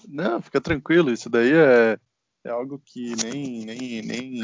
[0.09, 1.13] não, fica tranquilo.
[1.13, 1.97] Isso daí é,
[2.45, 4.43] é algo que nem, nem, nem.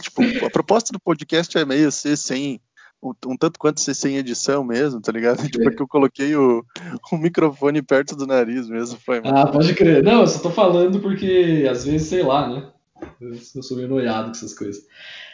[0.00, 2.60] Tipo, a proposta do podcast é meio ser sem.
[3.04, 5.36] Um, tanto quanto ser sem edição mesmo, tá ligado?
[5.44, 5.64] Tipo, é.
[5.64, 6.64] Tipo, que eu coloquei o,
[7.12, 8.98] o microfone perto do nariz mesmo.
[8.98, 10.02] Foi, ah, pode crer.
[10.02, 12.72] Não, eu só tô falando porque às vezes, sei lá, né?
[13.20, 14.82] Eu sou meio noiado com essas coisas.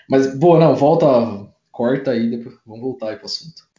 [0.09, 1.07] Mas, boa, não, volta,
[1.71, 3.71] corta aí, depois vamos voltar aí pro assunto.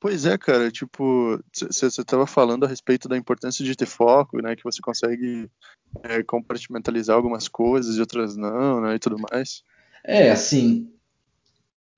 [0.00, 4.56] Pois é, cara, tipo, você estava falando a respeito da importância de ter foco, né,
[4.56, 5.48] que você consegue
[6.02, 9.62] é, compartimentalizar algumas coisas e outras não, né, e tudo mais.
[10.04, 10.92] É, assim,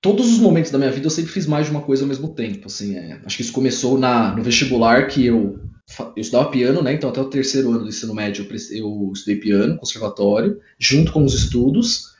[0.05, 2.27] todos os momentos da minha vida eu sempre fiz mais de uma coisa ao mesmo
[2.27, 5.59] tempo, assim, é, acho que isso começou na, no vestibular que eu
[5.99, 6.93] eu estudava piano, né?
[6.93, 11.33] Então até o terceiro ano do ensino médio eu, estudei piano, conservatório, junto com os
[11.33, 12.15] estudos.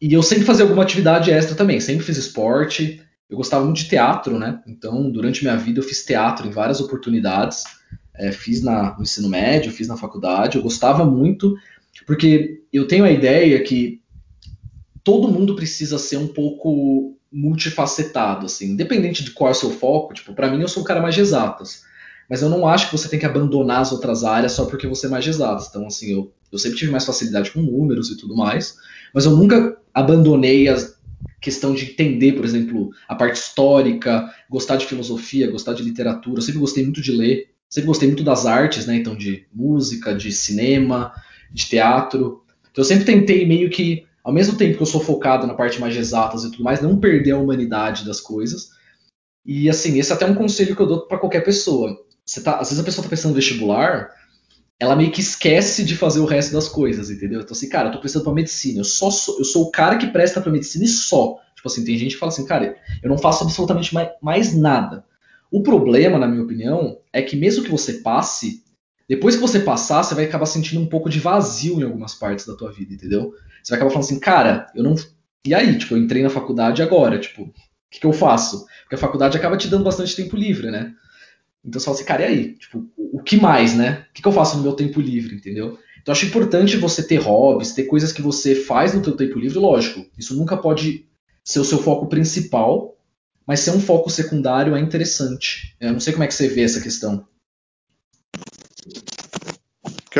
[0.00, 3.02] E eu sempre fazia alguma atividade extra também, sempre fiz esporte.
[3.28, 4.60] Eu gostava muito de teatro, né?
[4.66, 7.64] Então durante minha vida eu fiz teatro em várias oportunidades.
[8.14, 10.56] É, fiz na, no ensino médio, fiz na faculdade.
[10.56, 11.54] Eu gostava muito,
[12.06, 13.99] porque eu tenho a ideia que
[15.02, 20.14] todo mundo precisa ser um pouco multifacetado, assim, independente de qual é o seu foco.
[20.14, 21.88] Tipo, para mim eu sou o cara mais de exatas
[22.30, 25.06] mas eu não acho que você tem que abandonar as outras áreas só porque você
[25.06, 25.66] é mais de exatas.
[25.68, 28.76] Então, assim, eu, eu sempre tive mais facilidade com números e tudo mais,
[29.12, 30.76] mas eu nunca abandonei a
[31.40, 36.38] questão de entender, por exemplo, a parte histórica, gostar de filosofia, gostar de literatura.
[36.38, 38.94] Eu sempre gostei muito de ler, sempre gostei muito das artes, né?
[38.94, 41.12] Então, de música, de cinema,
[41.50, 42.44] de teatro.
[42.70, 45.80] Então, eu sempre tentei meio que, ao mesmo tempo que eu sou focado na parte
[45.80, 48.70] mais exatas e tudo mais, não perder a humanidade das coisas.
[49.44, 51.98] E assim, esse é até um conselho que eu dou para qualquer pessoa
[52.30, 54.10] você tá, às vezes a pessoa tá pensando no vestibular,
[54.78, 57.40] ela meio que esquece de fazer o resto das coisas, entendeu?
[57.40, 59.98] Então, assim, cara, eu tô pensando pra medicina, eu só sou, eu sou o cara
[59.98, 61.38] que presta pra medicina e só.
[61.56, 65.04] Tipo assim, tem gente que fala assim, cara, eu não faço absolutamente mais, mais nada.
[65.50, 68.62] O problema, na minha opinião, é que mesmo que você passe,
[69.10, 72.46] depois que você passar, você vai acabar sentindo um pouco de vazio em algumas partes
[72.46, 73.34] da tua vida, entendeu?
[73.60, 74.94] Você vai acabar falando assim, cara, eu não.
[75.44, 77.52] E aí, tipo, eu entrei na faculdade agora, tipo, o
[77.90, 78.64] que, que eu faço?
[78.82, 80.94] Porque a faculdade acaba te dando bastante tempo livre, né?
[81.64, 82.52] Então você fala assim, cara, e aí?
[82.52, 84.06] Tipo, o que mais, né?
[84.10, 85.76] O que, eu faço no meu tempo livre, entendeu?
[86.00, 89.58] Então acho importante você ter hobbies, ter coisas que você faz no teu tempo livre,
[89.58, 90.06] lógico.
[90.16, 91.04] Isso nunca pode
[91.42, 92.96] ser o seu foco principal,
[93.44, 95.76] mas ser um foco secundário é interessante.
[95.80, 97.26] Eu não sei como é que você vê essa questão.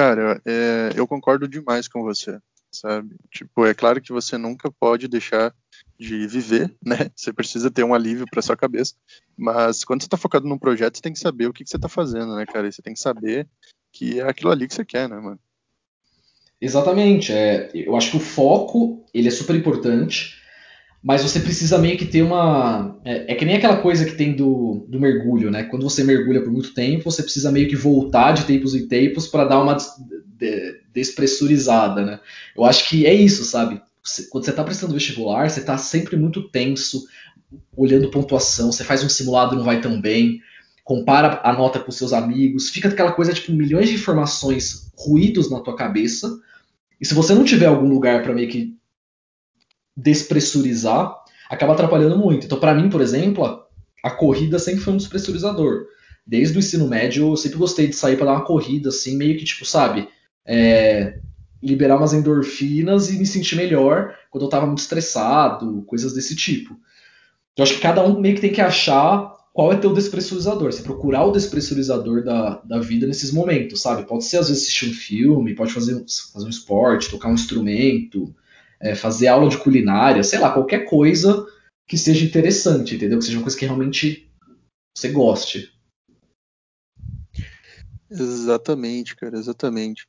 [0.00, 2.38] Cara, é, eu concordo demais com você,
[2.72, 3.16] sabe?
[3.30, 5.54] Tipo, é claro que você nunca pode deixar
[5.98, 7.10] de viver, né?
[7.14, 8.94] Você precisa ter um alívio para sua cabeça,
[9.36, 11.76] mas quando você está focado num projeto, você tem que saber o que, que você
[11.76, 12.66] está fazendo, né, cara?
[12.66, 13.46] E você tem que saber
[13.92, 15.38] que é aquilo ali que você quer, né, mano?
[16.58, 17.30] Exatamente.
[17.30, 20.39] É, eu acho que o foco ele é super importante,
[21.02, 23.00] mas você precisa meio que ter uma.
[23.04, 25.64] É, é, que nem aquela coisa que tem do, do mergulho, né?
[25.64, 29.26] Quando você mergulha por muito tempo, você precisa meio que voltar de tempos em tempos
[29.26, 32.20] para dar uma des despressurizada, né?
[32.56, 33.80] Eu acho que é isso, sabe?
[34.30, 37.06] Quando você está prestando vestibular, você está sempre muito tenso,
[37.76, 40.40] olhando pontuação, você faz um simulado e não vai tão bem,
[40.84, 45.60] compara a nota com seus amigos, fica aquela coisa tipo milhões de informações, ruídos na
[45.60, 46.40] tua cabeça.
[47.00, 48.74] E se você não tiver algum lugar para meio que
[49.96, 51.14] despressurizar,
[51.48, 52.46] acaba atrapalhando muito.
[52.46, 53.62] Então, para mim, por exemplo,
[54.02, 55.86] a corrida sempre foi um despressurizador.
[56.26, 59.36] Desde o ensino médio, eu sempre gostei de sair para dar uma corrida, assim, meio
[59.36, 60.08] que tipo, sabe,
[60.46, 61.18] é,
[61.62, 66.76] liberar umas endorfinas e me sentir melhor quando eu estava muito estressado, coisas desse tipo.
[67.52, 70.72] Então, acho que cada um meio que tem que achar qual é teu despressurizador.
[70.72, 74.06] Você procurar o despressurizador da, da vida nesses momentos, sabe?
[74.06, 78.34] Pode ser, às vezes, assistir um filme, pode fazer, fazer um esporte, tocar um instrumento,
[78.80, 81.46] é, fazer aula de culinária, sei lá, qualquer coisa
[81.86, 83.18] que seja interessante, entendeu?
[83.18, 84.30] Que seja uma coisa que realmente
[84.96, 85.72] você goste.
[88.10, 90.06] Exatamente, cara, exatamente.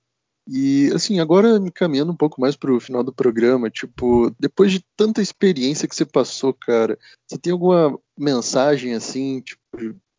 [0.47, 4.83] E assim, agora me caminhando um pouco mais pro final do programa, tipo, depois de
[4.97, 6.97] tanta experiência que você passou, cara,
[7.27, 9.61] você tem alguma mensagem assim, tipo,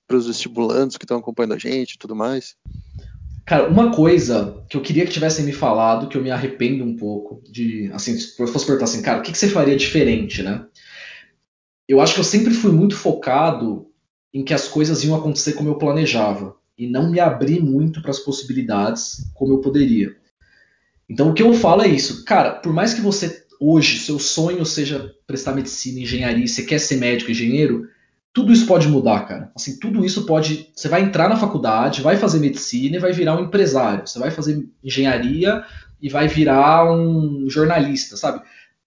[0.06, 2.56] para os vestibulantes que estão acompanhando a gente e tudo mais?
[3.44, 6.96] Cara, uma coisa que eu queria que tivessem me falado, que eu me arrependo um
[6.96, 10.42] pouco, de, assim, se eu fosse perguntar assim, cara, o que, que você faria diferente,
[10.42, 10.64] né?
[11.88, 13.90] Eu acho que eu sempre fui muito focado
[14.32, 18.12] em que as coisas iam acontecer como eu planejava e não me abri muito para
[18.12, 20.16] as possibilidades como eu poderia.
[21.08, 24.64] Então o que eu falo é isso, cara, por mais que você hoje seu sonho
[24.64, 27.88] seja prestar medicina, engenharia, você quer ser médico, engenheiro,
[28.32, 29.52] tudo isso pode mudar, cara.
[29.54, 30.70] Assim, tudo isso pode.
[30.74, 34.06] Você vai entrar na faculdade, vai fazer medicina e vai virar um empresário.
[34.06, 35.64] Você vai fazer engenharia
[36.00, 38.42] e vai virar um jornalista, sabe?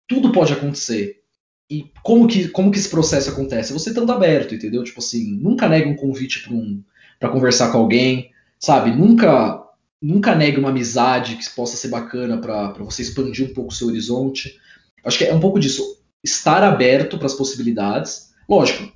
[0.07, 1.21] Tudo pode acontecer.
[1.69, 3.73] E como que, como que esse processo acontece?
[3.73, 4.83] Você estando aberto, entendeu?
[4.83, 6.83] Tipo assim, nunca negue um convite para um,
[7.19, 8.91] pra conversar com alguém, sabe?
[8.91, 9.61] Nunca
[10.01, 13.87] nunca negue uma amizade que possa ser bacana para você expandir um pouco o seu
[13.87, 14.59] horizonte.
[15.03, 15.99] Acho que é um pouco disso.
[16.23, 18.33] Estar aberto para as possibilidades.
[18.47, 18.91] Lógico,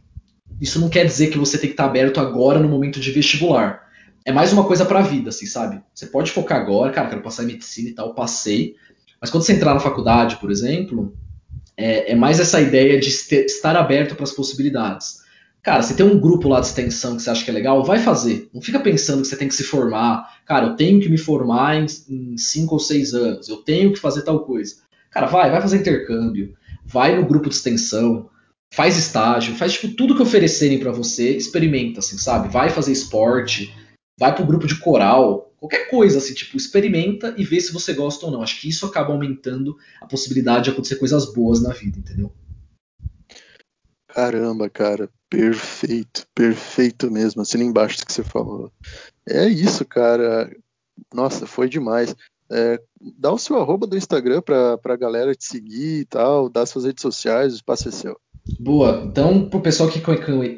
[0.59, 3.87] isso não quer dizer que você tem que estar aberto agora no momento de vestibular.
[4.25, 5.81] É mais uma coisa para a vida, assim, sabe?
[5.93, 8.75] Você pode focar agora, cara, quero passar em medicina e tal, passei.
[9.19, 11.13] Mas quando você entrar na faculdade, por exemplo,
[11.75, 15.19] é, é mais essa ideia de estar aberto para as possibilidades.
[15.61, 17.99] Cara, você tem um grupo lá de extensão que você acha que é legal, vai
[17.99, 18.49] fazer.
[18.53, 20.41] Não fica pensando que você tem que se formar.
[20.45, 23.49] Cara, eu tenho que me formar em, em cinco ou seis anos.
[23.49, 24.75] Eu tenho que fazer tal coisa.
[25.11, 26.53] Cara, vai, vai fazer intercâmbio.
[26.85, 28.29] Vai no grupo de extensão
[28.73, 32.49] faz estágio, faz tipo tudo que oferecerem para você, experimenta, assim, sabe?
[32.49, 33.73] Vai fazer esporte,
[34.17, 38.25] vai pro grupo de coral, qualquer coisa, assim, tipo, experimenta e vê se você gosta
[38.25, 38.41] ou não.
[38.41, 42.31] Acho que isso acaba aumentando a possibilidade de acontecer coisas boas na vida, entendeu?
[44.07, 48.71] Caramba, cara, perfeito, perfeito mesmo, assim embaixo do que você falou.
[49.27, 50.51] É isso, cara.
[51.13, 52.15] Nossa, foi demais.
[52.51, 56.65] É, dá o seu arroba do Instagram pra, pra galera te seguir e tal, dá
[56.65, 58.19] suas redes sociais, o espaço é seu.
[58.57, 59.03] Boa.
[59.05, 60.01] Então, para o pessoal que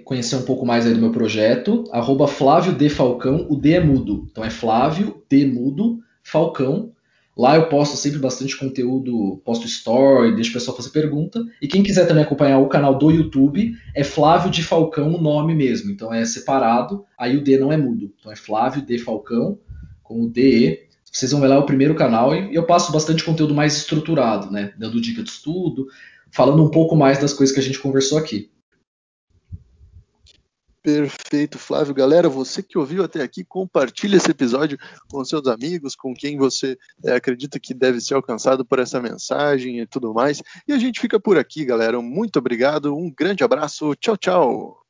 [0.04, 4.28] conhecer um pouco mais do meu projeto, arroba Flávio Falcão, o D é mudo.
[4.32, 6.92] Então é Flávio D mudo Falcão.
[7.36, 11.44] Lá eu posto sempre bastante conteúdo, posto story, deixo o pessoal fazer pergunta.
[11.62, 15.56] E quem quiser também acompanhar o canal do YouTube, é Flávio de Falcão o nome
[15.56, 15.90] mesmo.
[15.90, 18.14] Então é separado, aí o D não é mudo.
[18.20, 19.58] Então é Flávio D Falcão,
[20.04, 20.80] com o DE.
[21.12, 24.74] Vocês vão ver lá o primeiro canal e eu passo bastante conteúdo mais estruturado, né?
[24.78, 25.88] Dando dica de estudo,
[26.34, 28.52] falando um pouco mais das coisas que a gente conversou aqui.
[30.84, 31.94] Perfeito, Flávio.
[31.94, 34.80] Galera, você que ouviu até aqui, compartilhe esse episódio
[35.12, 36.76] com seus amigos, com quem você
[37.06, 40.42] é, acredita que deve ser alcançado por essa mensagem e tudo mais.
[40.68, 42.02] E a gente fica por aqui, galera.
[42.02, 44.81] Muito obrigado, um grande abraço, tchau, tchau.